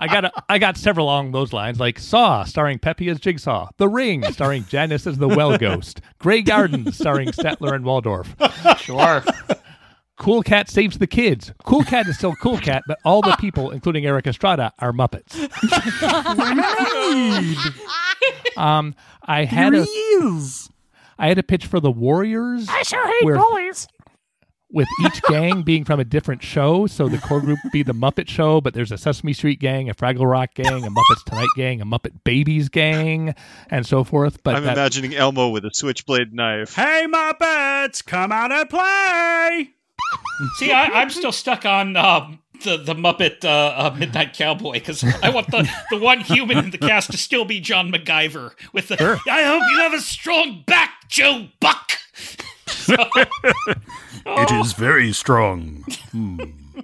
[0.00, 3.68] I got a, I got several along those lines, like Saw starring Peppy as Jigsaw,
[3.78, 8.34] The Ring starring Janice as the Well Ghost, Grey Gardens starring Statler and Waldorf.
[8.78, 9.24] Sure.
[10.18, 11.52] Cool Cat saves the kids.
[11.62, 15.36] Cool Cat is still Cool Cat, but all the people, including Erik Estrada, are Muppets.
[18.56, 19.86] um, I had a
[21.18, 22.66] I had a pitch for the Warriors.
[22.68, 23.88] I sure hate bullies.
[24.70, 28.28] With each gang being from a different show, so the core group be the Muppet
[28.28, 31.80] Show, but there's a Sesame Street gang, a Fraggle Rock gang, a Muppets Tonight gang,
[31.80, 33.34] a Muppet Babies gang,
[33.70, 34.42] and so forth.
[34.42, 36.74] But I'm that- imagining Elmo with a switchblade knife.
[36.74, 39.70] Hey, Muppets, come out and play!
[40.58, 45.04] See, I, I'm still stuck on um, the the Muppet uh, uh, Midnight Cowboy because
[45.22, 48.88] I want the, the one human in the cast to still be John McGiver with
[48.88, 49.20] the.
[49.28, 51.92] I hope you have a strong back, Joe Buck.
[54.30, 55.84] It is very strong.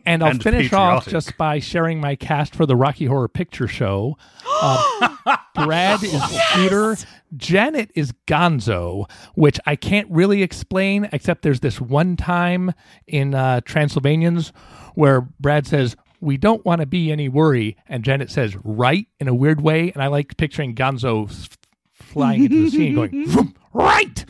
[0.07, 3.68] And I'll And finish off just by sharing my cast for the Rocky Horror Picture
[3.68, 4.16] Show.
[4.62, 5.18] Um,
[5.55, 6.97] Brad is Scooter.
[7.37, 12.72] Janet is Gonzo, which I can't really explain, except there's this one time
[13.07, 14.53] in uh, Transylvanians
[14.95, 17.76] where Brad says, We don't want to be any worry.
[17.89, 19.91] And Janet says, Right, in a weird way.
[19.93, 21.49] And I like picturing Gonzo s-
[21.93, 24.24] flying into the scene going, "Vroom, Right.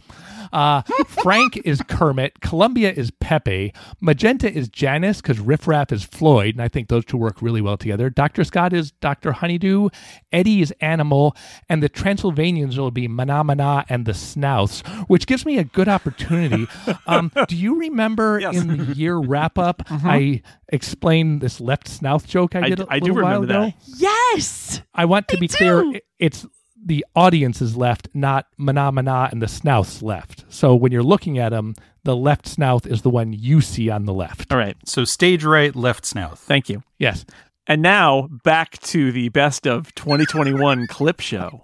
[0.53, 2.41] Uh, Frank is Kermit.
[2.41, 3.73] Columbia is Pepe.
[4.01, 7.61] Magenta is Janice because Riff Raff is Floyd, and I think those two work really
[7.61, 8.11] well together.
[8.11, 8.45] Dr.
[8.45, 9.33] Scott is Dr.
[9.33, 9.89] Honeydew.
[10.33, 11.37] Eddie is Animal,
[11.69, 15.89] and the Transylvanians will be Mahna Mahna and the Snowths, which gives me a good
[15.89, 16.67] opportunity.
[17.07, 22.55] Um, do you remember in the year wrap up, I explained this left snout joke
[22.55, 23.75] I I did d- a I do little while remember ago?
[23.89, 23.99] that.
[23.99, 24.81] Yes.
[24.95, 25.57] I want to I be do.
[25.57, 25.85] clear.
[25.97, 26.47] i- It's
[26.85, 30.45] the audience is left, not mahna mahna and the snowth's left.
[30.49, 31.75] So when you're looking at them,
[32.05, 34.53] the left snout is the one you see on the left.
[34.53, 34.77] All right.
[34.85, 36.39] So stage right, left snout.
[36.39, 36.83] Thank you.
[36.99, 37.25] Yes.
[37.67, 41.61] And now back to the best of 2021 clip show.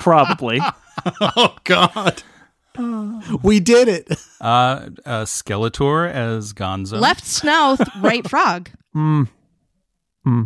[0.00, 0.60] Probably.
[1.22, 2.22] Oh God,
[3.42, 4.10] we did it.
[4.38, 7.00] Uh, uh, Skeletor as Gonzo.
[7.00, 8.68] Left snout, right frog.
[8.92, 9.22] Hmm.
[10.24, 10.42] Hmm.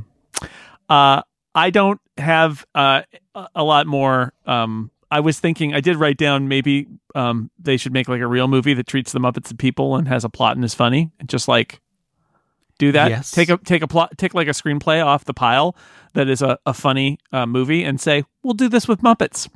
[0.89, 1.23] Uh,
[1.55, 3.03] I don't have uh,
[3.55, 4.33] a- lot more.
[4.47, 8.27] Um, I was thinking, I did write down maybe um, they should make like a
[8.27, 11.13] real movie that treats the Muppets as people and has a plot and is funny,
[11.21, 11.81] and just like
[12.79, 13.11] do that.
[13.11, 13.31] Yes.
[13.31, 15.77] Take a take a plot, take like a screenplay off the pile
[16.15, 19.49] that is a, a funny uh, movie, and say we'll do this with Muppets.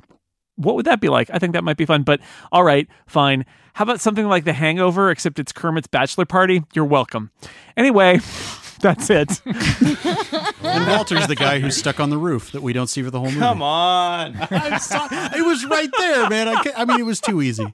[0.55, 1.29] what would that be like?
[1.33, 2.03] I think that might be fun.
[2.03, 2.21] But
[2.53, 3.45] all right, fine.
[3.73, 6.63] How about something like The Hangover, except it's Kermit's bachelor party?
[6.73, 7.31] You're welcome.
[7.75, 8.19] Anyway,
[8.81, 9.41] that's it.
[9.45, 13.19] And Walter's the guy who's stuck on the roof that we don't see for the
[13.19, 13.39] whole movie.
[13.39, 14.37] Come on.
[14.51, 15.09] I'm sorry.
[15.37, 16.47] It was right there, man.
[16.47, 17.73] I, I mean, it was too easy.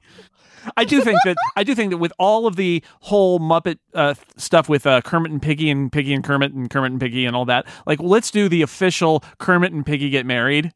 [0.77, 4.15] I do think that I do think that with all of the whole Muppet uh,
[4.37, 7.35] stuff with uh, Kermit and Piggy and Piggy and Kermit and Kermit and Piggy and
[7.35, 10.73] all that, like let's do the official Kermit and Piggy get married,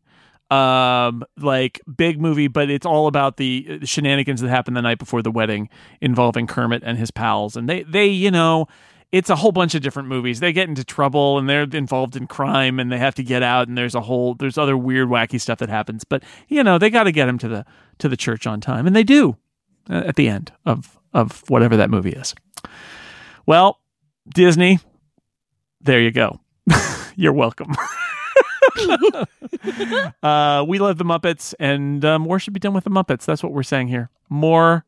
[0.52, 5.22] um, like big movie, but it's all about the shenanigans that happened the night before
[5.22, 5.70] the wedding
[6.02, 8.68] involving Kermit and his pals, and they they you know.
[9.12, 10.40] It's a whole bunch of different movies.
[10.40, 13.68] They get into trouble and they're involved in crime and they have to get out
[13.68, 16.04] and there's a whole there's other weird wacky stuff that happens.
[16.04, 17.66] But you know, they got to get them to the
[17.98, 19.36] to the church on time and they do
[19.90, 22.36] uh, at the end of of whatever that movie is.
[23.46, 23.80] Well,
[24.32, 24.80] Disney,
[25.82, 26.40] there you go.
[27.16, 27.72] You're welcome.
[30.24, 33.26] uh, we love the Muppets, and uh, more should be done with the Muppets.
[33.26, 34.10] That's what we're saying here.
[34.30, 34.86] More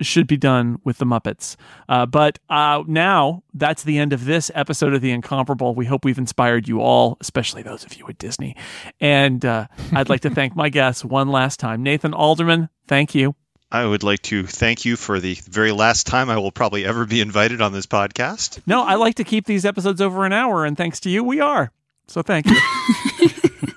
[0.00, 1.56] should be done with the Muppets.
[1.88, 5.74] Uh, but uh, now that's the end of this episode of The Incomparable.
[5.74, 8.56] We hope we've inspired you all, especially those of you at Disney.
[9.00, 11.82] And uh, I'd like to thank my guests one last time.
[11.82, 13.34] Nathan Alderman, thank you.
[13.70, 17.04] I would like to thank you for the very last time I will probably ever
[17.04, 18.60] be invited on this podcast.
[18.64, 21.40] No, I like to keep these episodes over an hour, and thanks to you, we
[21.40, 21.72] are.
[22.06, 22.56] So thank you.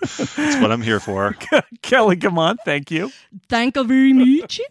[0.01, 1.35] That's what I'm here for.
[1.81, 3.11] Kelly Guimont, thank you.
[3.47, 4.61] Thank you very much.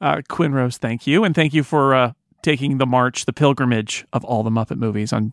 [0.00, 1.24] Uh, Quinn Rose, thank you.
[1.24, 2.12] And thank you for uh,
[2.42, 5.32] taking the march, the pilgrimage of all the Muppet movies on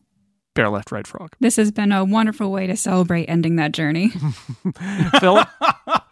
[0.53, 1.35] Bear Left, Right Frog.
[1.39, 4.09] This has been a wonderful way to celebrate ending that journey.
[5.19, 5.47] Philip,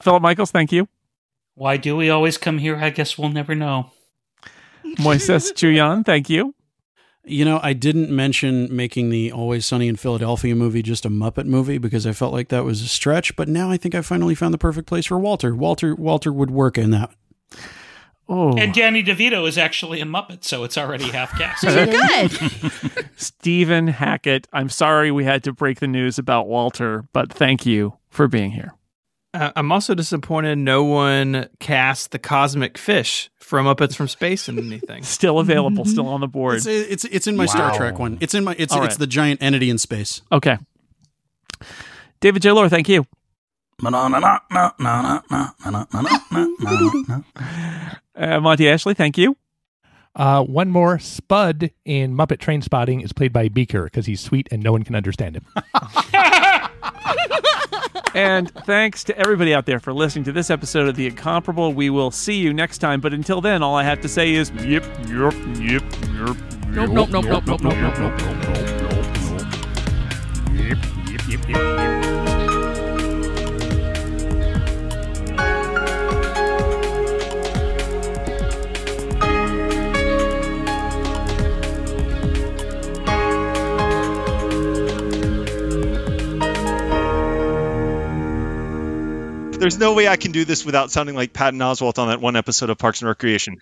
[0.02, 0.88] Philip Michaels, thank you.
[1.56, 2.76] Why do we always come here?
[2.76, 3.92] I guess we'll never know.
[4.98, 6.54] Moises Chiullan, thank you.
[7.28, 11.46] You know, I didn't mention making the Always Sunny in Philadelphia movie just a Muppet
[11.46, 14.36] movie because I felt like that was a stretch, but now I think I finally
[14.36, 15.56] found the perfect place for Walter.
[15.56, 17.10] Walter Walter would work in that.
[18.28, 21.64] Oh, And Danny DeVito is actually a Muppet, so it's already half cast.
[21.64, 23.10] You're good.
[23.16, 27.98] Stephen Hackett, I'm sorry we had to break the news about Walter, but thank you
[28.10, 28.74] for being here.
[29.36, 34.58] Uh, I'm also disappointed no one cast the cosmic fish from Muppets from Space in
[34.58, 35.04] anything.
[35.04, 36.56] Still available, still on the board.
[36.56, 38.18] It's it's it's in my Star Trek one.
[38.22, 39.00] It's in my it's All it's right.
[39.00, 40.22] the giant entity in space.
[40.32, 40.58] Okay.
[42.22, 42.52] David J.
[42.52, 43.06] Loehr, thank you.
[48.16, 49.38] Uh, Monty Ashley, thank you.
[50.16, 50.98] Uh, one more.
[50.98, 54.96] Spud in Muppet Trainspotting is played by Beaker because he's sweet and no one can
[54.96, 55.46] understand him.
[58.16, 61.74] And thanks to everybody out there for listening to this episode of The Incomparable.
[61.74, 63.02] We will see you next time.
[63.02, 66.38] But until then, all I have to say is yep, yep, yep, yep.
[66.70, 68.20] Nope, nope, nope, nope, nope, nope, nope, nope.
[70.54, 70.78] Yep,
[71.10, 71.95] yep, yep, yep, yep.
[89.58, 92.36] There's no way I can do this without sounding like Patton Oswalt on that one
[92.36, 93.58] episode of Parks and Recreation.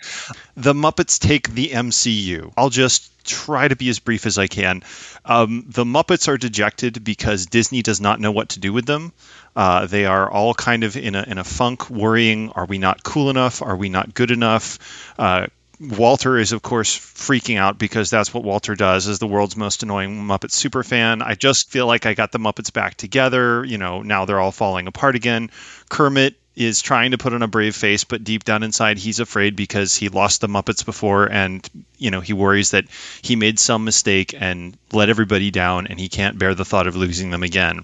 [0.55, 2.51] The Muppets take the MCU.
[2.57, 4.83] I'll just try to be as brief as I can.
[5.23, 9.13] Um, the Muppets are dejected because Disney does not know what to do with them.
[9.55, 13.03] Uh, they are all kind of in a in a funk, worrying: Are we not
[13.03, 13.61] cool enough?
[13.61, 15.13] Are we not good enough?
[15.17, 15.47] Uh,
[15.83, 19.83] Walter is, of course, freaking out because that's what Walter does as the world's most
[19.83, 21.21] annoying Muppet superfan.
[21.21, 23.65] I just feel like I got the Muppets back together.
[23.65, 25.51] You know, now they're all falling apart again.
[25.89, 29.55] Kermit is trying to put on a brave face, but deep down inside, he's afraid
[29.55, 31.67] because he lost the Muppets before, and
[31.97, 32.85] you know he worries that
[33.21, 36.95] he made some mistake and let everybody down, and he can't bear the thought of
[36.95, 37.83] losing them again.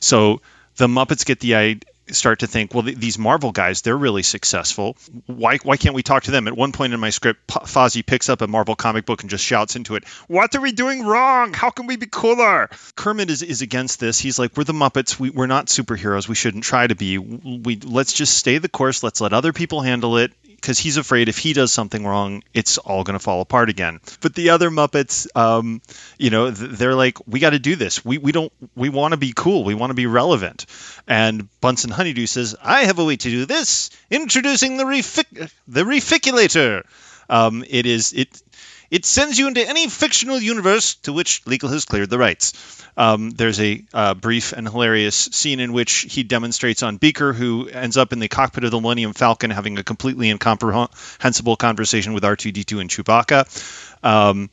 [0.00, 0.40] So
[0.76, 4.22] the Muppets get the idea start to think, well, th- these Marvel guys, they're really
[4.22, 4.96] successful.
[5.26, 6.48] Why, why can't we talk to them?
[6.48, 9.30] At one point in my script, P- Fozzie picks up a Marvel comic book and
[9.30, 11.52] just shouts into it, What are we doing wrong?
[11.54, 12.70] How can we be cooler?
[12.96, 14.18] Kermit is, is against this.
[14.18, 15.18] He's like, We're the Muppets.
[15.18, 16.28] We, we're not superheroes.
[16.28, 17.18] We shouldn't try to be.
[17.18, 19.02] We Let's just stay the course.
[19.02, 22.78] Let's let other people handle it because he's afraid if he does something wrong, it's
[22.78, 24.00] all going to fall apart again.
[24.20, 25.80] But the other Muppets, um,
[26.18, 28.04] you know, they're like, we got to do this.
[28.04, 29.64] We, we don't, we want to be cool.
[29.64, 30.66] We want to be relevant.
[31.06, 33.90] And Bunsen Honeydew says, I have a way to do this.
[34.10, 36.84] Introducing the refic- the reficulator.
[37.30, 38.42] Um, it is it.
[38.90, 42.52] It sends you into any fictional universe to which legal has cleared the rights.
[42.96, 47.68] Um, there's a uh, brief and hilarious scene in which he demonstrates on Beaker, who
[47.68, 52.24] ends up in the cockpit of the Millennium Falcon having a completely incomprehensible conversation with
[52.24, 54.04] R2D2 and Chewbacca.
[54.04, 54.50] Um,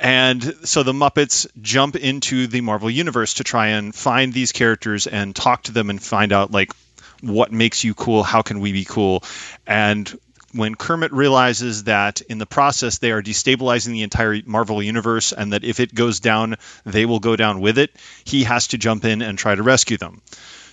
[0.00, 5.06] and so the Muppets jump into the Marvel Universe to try and find these characters
[5.06, 6.72] and talk to them and find out, like,
[7.20, 8.22] what makes you cool?
[8.22, 9.22] How can we be cool?
[9.66, 10.12] And
[10.54, 15.52] when Kermit realizes that in the process they are destabilizing the entire Marvel universe and
[15.52, 17.90] that if it goes down, they will go down with it,
[18.24, 20.22] he has to jump in and try to rescue them.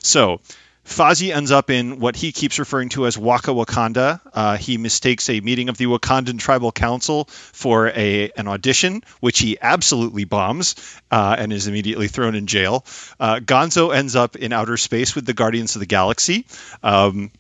[0.03, 0.39] So,
[0.83, 4.19] Fozzie ends up in what he keeps referring to as Waka Wakanda.
[4.33, 9.39] Uh, he mistakes a meeting of the Wakandan Tribal Council for a an audition, which
[9.39, 10.75] he absolutely bombs
[11.11, 12.83] uh, and is immediately thrown in jail.
[13.19, 16.45] Uh, Gonzo ends up in outer space with the Guardians of the Galaxy.
[16.81, 17.31] Um,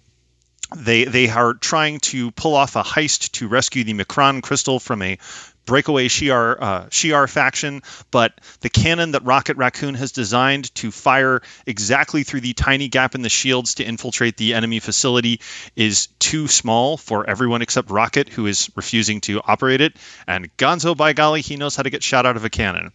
[0.75, 5.01] they they are trying to pull off a heist to rescue the M'Kraan crystal from
[5.01, 5.17] a
[5.65, 11.41] breakaway Shi'ar uh, Shi'ar faction, but the cannon that Rocket Raccoon has designed to fire
[11.65, 15.41] exactly through the tiny gap in the shields to infiltrate the enemy facility
[15.75, 19.95] is too small for everyone except Rocket, who is refusing to operate it.
[20.27, 22.91] And Gonzo, by golly, he knows how to get shot out of a cannon.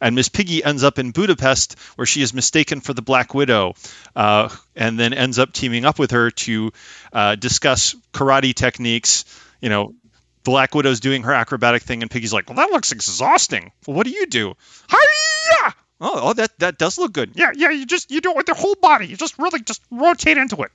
[0.00, 3.74] And Miss Piggy ends up in Budapest, where she is mistaken for the Black Widow,
[4.16, 6.72] uh, and then ends up teaming up with her to
[7.12, 9.24] uh, discuss karate techniques.
[9.60, 9.94] You know,
[10.42, 13.72] Black Widow's doing her acrobatic thing, and Piggy's like, "Well, that looks exhausting.
[13.86, 14.54] Well, what do you do?"
[14.90, 15.74] Hiya!
[16.00, 17.32] Oh, oh, that that does look good.
[17.34, 17.70] Yeah, yeah.
[17.70, 19.06] You just you do it with your whole body.
[19.06, 20.70] You just really just rotate into it.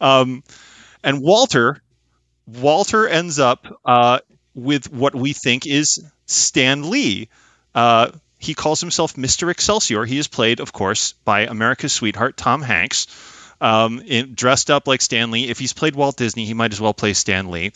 [0.00, 0.42] Um,
[1.04, 1.80] and Walter,
[2.46, 4.18] Walter ends up uh,
[4.54, 7.28] with what we think is Stan Lee.
[7.72, 8.10] Uh,
[8.44, 9.50] he calls himself Mr.
[9.50, 10.04] Excelsior.
[10.04, 13.06] He is played, of course, by America's sweetheart Tom Hanks,
[13.60, 15.48] um, in, dressed up like Stan Lee.
[15.48, 17.72] If he's played Walt Disney, he might as well play Stan Lee.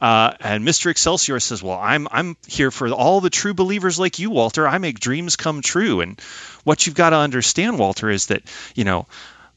[0.00, 0.90] Uh, and Mr.
[0.90, 4.68] Excelsior says, "Well, I'm I'm here for all the true believers like you, Walter.
[4.68, 6.00] I make dreams come true.
[6.00, 6.20] And
[6.64, 8.42] what you've got to understand, Walter, is that
[8.74, 9.06] you know."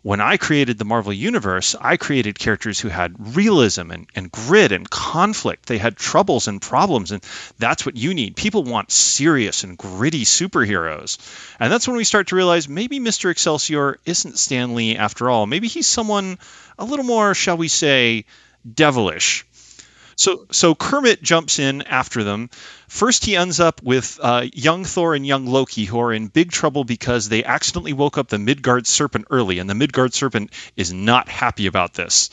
[0.04, 4.72] When I created the Marvel Universe, I created characters who had realism and, and grit
[4.72, 5.66] and conflict.
[5.66, 7.24] They had troubles and problems, and
[7.58, 8.36] that's what you need.
[8.36, 11.18] People want serious and gritty superheroes.
[11.60, 13.32] And that's when we start to realize maybe Mr.
[13.32, 15.45] Excelsior isn't Stan Lee after all.
[15.48, 16.38] Maybe he's someone
[16.78, 18.26] a little more, shall we say,
[18.72, 19.45] devilish.
[20.18, 22.49] So, so Kermit jumps in after them.
[22.88, 26.51] First, he ends up with uh, young Thor and young Loki, who are in big
[26.51, 30.91] trouble because they accidentally woke up the Midgard serpent early, and the Midgard serpent is
[30.91, 32.32] not happy about this.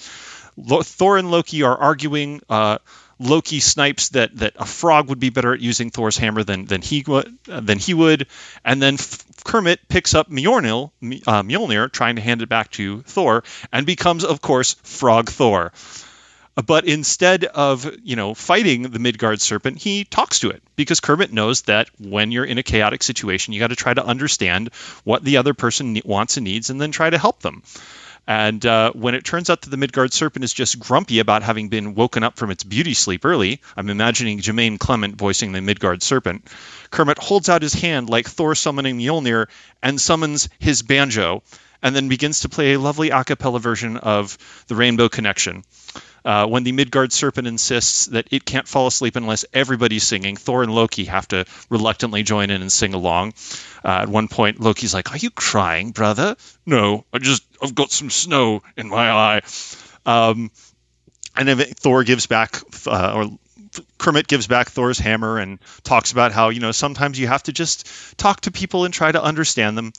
[0.56, 2.40] Lo- Thor and Loki are arguing.
[2.48, 2.78] Uh,
[3.20, 6.82] Loki snipes that that a frog would be better at using Thor's hammer than than
[6.82, 8.26] he would than he would,
[8.64, 10.90] and then F- Kermit picks up Mjolnir,
[11.26, 15.72] uh, Mjolnir, trying to hand it back to Thor, and becomes, of course, Frog Thor.
[16.54, 21.32] But instead of, you know, fighting the Midgard serpent, he talks to it because Kermit
[21.32, 25.24] knows that when you're in a chaotic situation, you got to try to understand what
[25.24, 27.62] the other person wants and needs and then try to help them.
[28.26, 31.68] And uh, when it turns out that the Midgard serpent is just grumpy about having
[31.68, 36.02] been woken up from its beauty sleep early, I'm imagining Jermaine Clement voicing the Midgard
[36.02, 36.48] serpent,
[36.90, 39.48] Kermit holds out his hand like Thor summoning Mjolnir
[39.82, 41.42] and summons his banjo,
[41.82, 44.38] and then begins to play a lovely a cappella version of
[44.68, 45.64] the Rainbow Connection.
[46.24, 50.62] Uh, when the Midgard serpent insists that it can't fall asleep unless everybody's singing, Thor
[50.62, 53.34] and Loki have to reluctantly join in and sing along.
[53.84, 57.90] Uh, at one point, Loki's like, "Are you crying, brother?" No, I just I've got
[57.90, 59.42] some snow in my eye.
[60.06, 60.50] Um,
[61.36, 63.38] and then Thor gives back, uh, or
[63.98, 67.52] Kermit gives back Thor's hammer and talks about how you know sometimes you have to
[67.52, 69.92] just talk to people and try to understand them.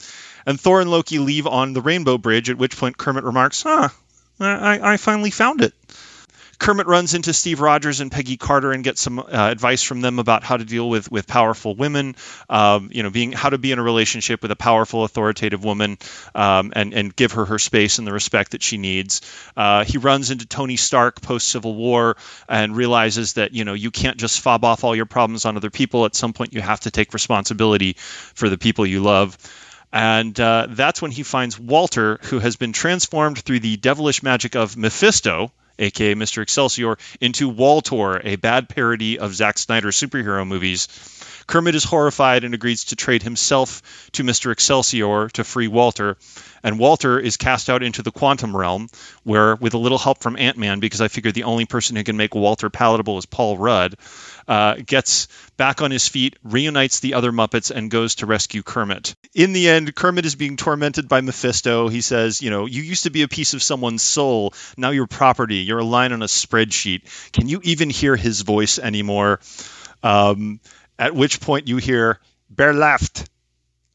[0.46, 3.90] And Thor and Loki leave on the Rainbow Bridge, at which point Kermit remarks, "Huh,
[4.40, 5.74] I, I finally found it."
[6.58, 10.20] Kermit runs into Steve Rogers and Peggy Carter and gets some uh, advice from them
[10.20, 12.16] about how to deal with with powerful women.
[12.50, 15.98] Um, you know, being how to be in a relationship with a powerful, authoritative woman,
[16.34, 19.22] um, and and give her her space and the respect that she needs.
[19.56, 23.92] Uh, he runs into Tony Stark post Civil War and realizes that you know you
[23.92, 26.06] can't just fob off all your problems on other people.
[26.06, 29.38] At some point, you have to take responsibility for the people you love.
[29.92, 34.56] And uh, that's when he finds Walter, who has been transformed through the devilish magic
[34.56, 36.42] of Mephisto, aka Mr.
[36.42, 40.88] Excelsior, into Waltor, a bad parody of Zack Snyder's superhero movies.
[41.48, 44.52] Kermit is horrified and agrees to trade himself to Mr.
[44.52, 46.18] Excelsior to free Walter.
[46.64, 48.88] And Walter is cast out into the quantum realm,
[49.24, 52.04] where, with a little help from Ant Man, because I figure the only person who
[52.04, 53.96] can make Walter palatable is Paul Rudd,
[54.48, 55.28] uh, gets
[55.58, 59.14] back on his feet, reunites the other Muppets, and goes to rescue Kermit.
[59.36, 61.88] In the end, Kermit is being tormented by Mephisto.
[61.88, 64.56] He says, You know, you used to be a piece of someone's soul.
[64.76, 65.58] Now you're property.
[65.58, 67.32] You're a line on a spreadsheet.
[67.32, 69.40] Can you even hear his voice anymore?
[70.02, 70.60] Um,
[70.98, 72.20] at which point you hear,
[72.50, 73.30] Bear left.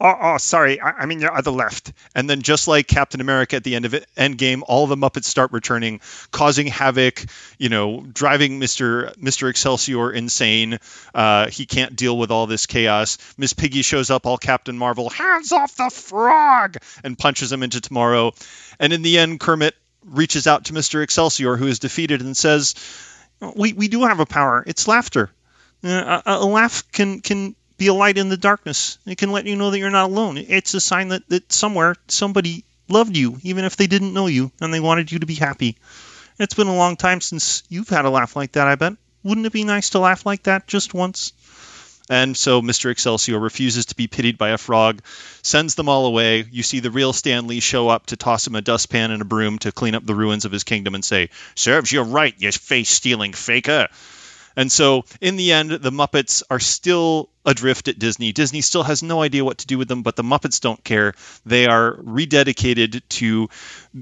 [0.01, 0.81] Oh, oh sorry.
[0.81, 1.93] I, I mean your other left.
[2.15, 5.25] And then, just like Captain America at the end of it, Endgame, all the Muppets
[5.25, 6.01] start returning,
[6.31, 7.25] causing havoc.
[7.59, 10.79] You know, driving Mister Mister Excelsior insane.
[11.15, 13.19] Uh, he can't deal with all this chaos.
[13.37, 17.81] Miss Piggy shows up, all Captain Marvel, hands off the frog, and punches him into
[17.81, 18.33] tomorrow.
[18.79, 19.75] And in the end, Kermit
[20.05, 21.03] reaches out to Mr.
[21.03, 22.75] Excelsior, who is defeated, and says,
[23.55, 24.65] "We we do have a power.
[24.67, 25.31] It's laughter.
[25.83, 28.99] Uh, a, a laugh can can be a light in the darkness.
[29.07, 30.37] It can let you know that you're not alone.
[30.37, 34.53] It's a sign that, that somewhere somebody loved you, even if they didn't know you,
[34.61, 35.79] and they wanted you to be happy.
[36.39, 38.95] It's been a long time since you've had a laugh like that, I bet.
[39.23, 41.33] Wouldn't it be nice to laugh like that just once?
[42.11, 42.91] And so Mr.
[42.91, 45.01] Excelsior refuses to be pitied by a frog,
[45.43, 46.45] sends them all away.
[46.51, 49.25] You see the real Stan Lee show up to toss him a dustpan and a
[49.25, 52.51] broom to clean up the ruins of his kingdom and say, Serves you right, you
[52.51, 53.89] face stealing faker.
[54.57, 58.33] And so, in the end, the Muppets are still adrift at Disney.
[58.33, 61.15] Disney still has no idea what to do with them, but the Muppets don't care.
[61.47, 63.49] They are rededicated to,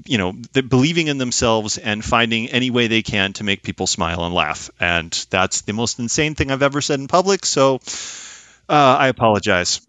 [0.05, 4.23] you know, believing in themselves and finding any way they can to make people smile
[4.25, 4.69] and laugh.
[4.79, 7.45] And that's the most insane thing I've ever said in public.
[7.45, 7.75] So,
[8.67, 9.81] uh, I apologize.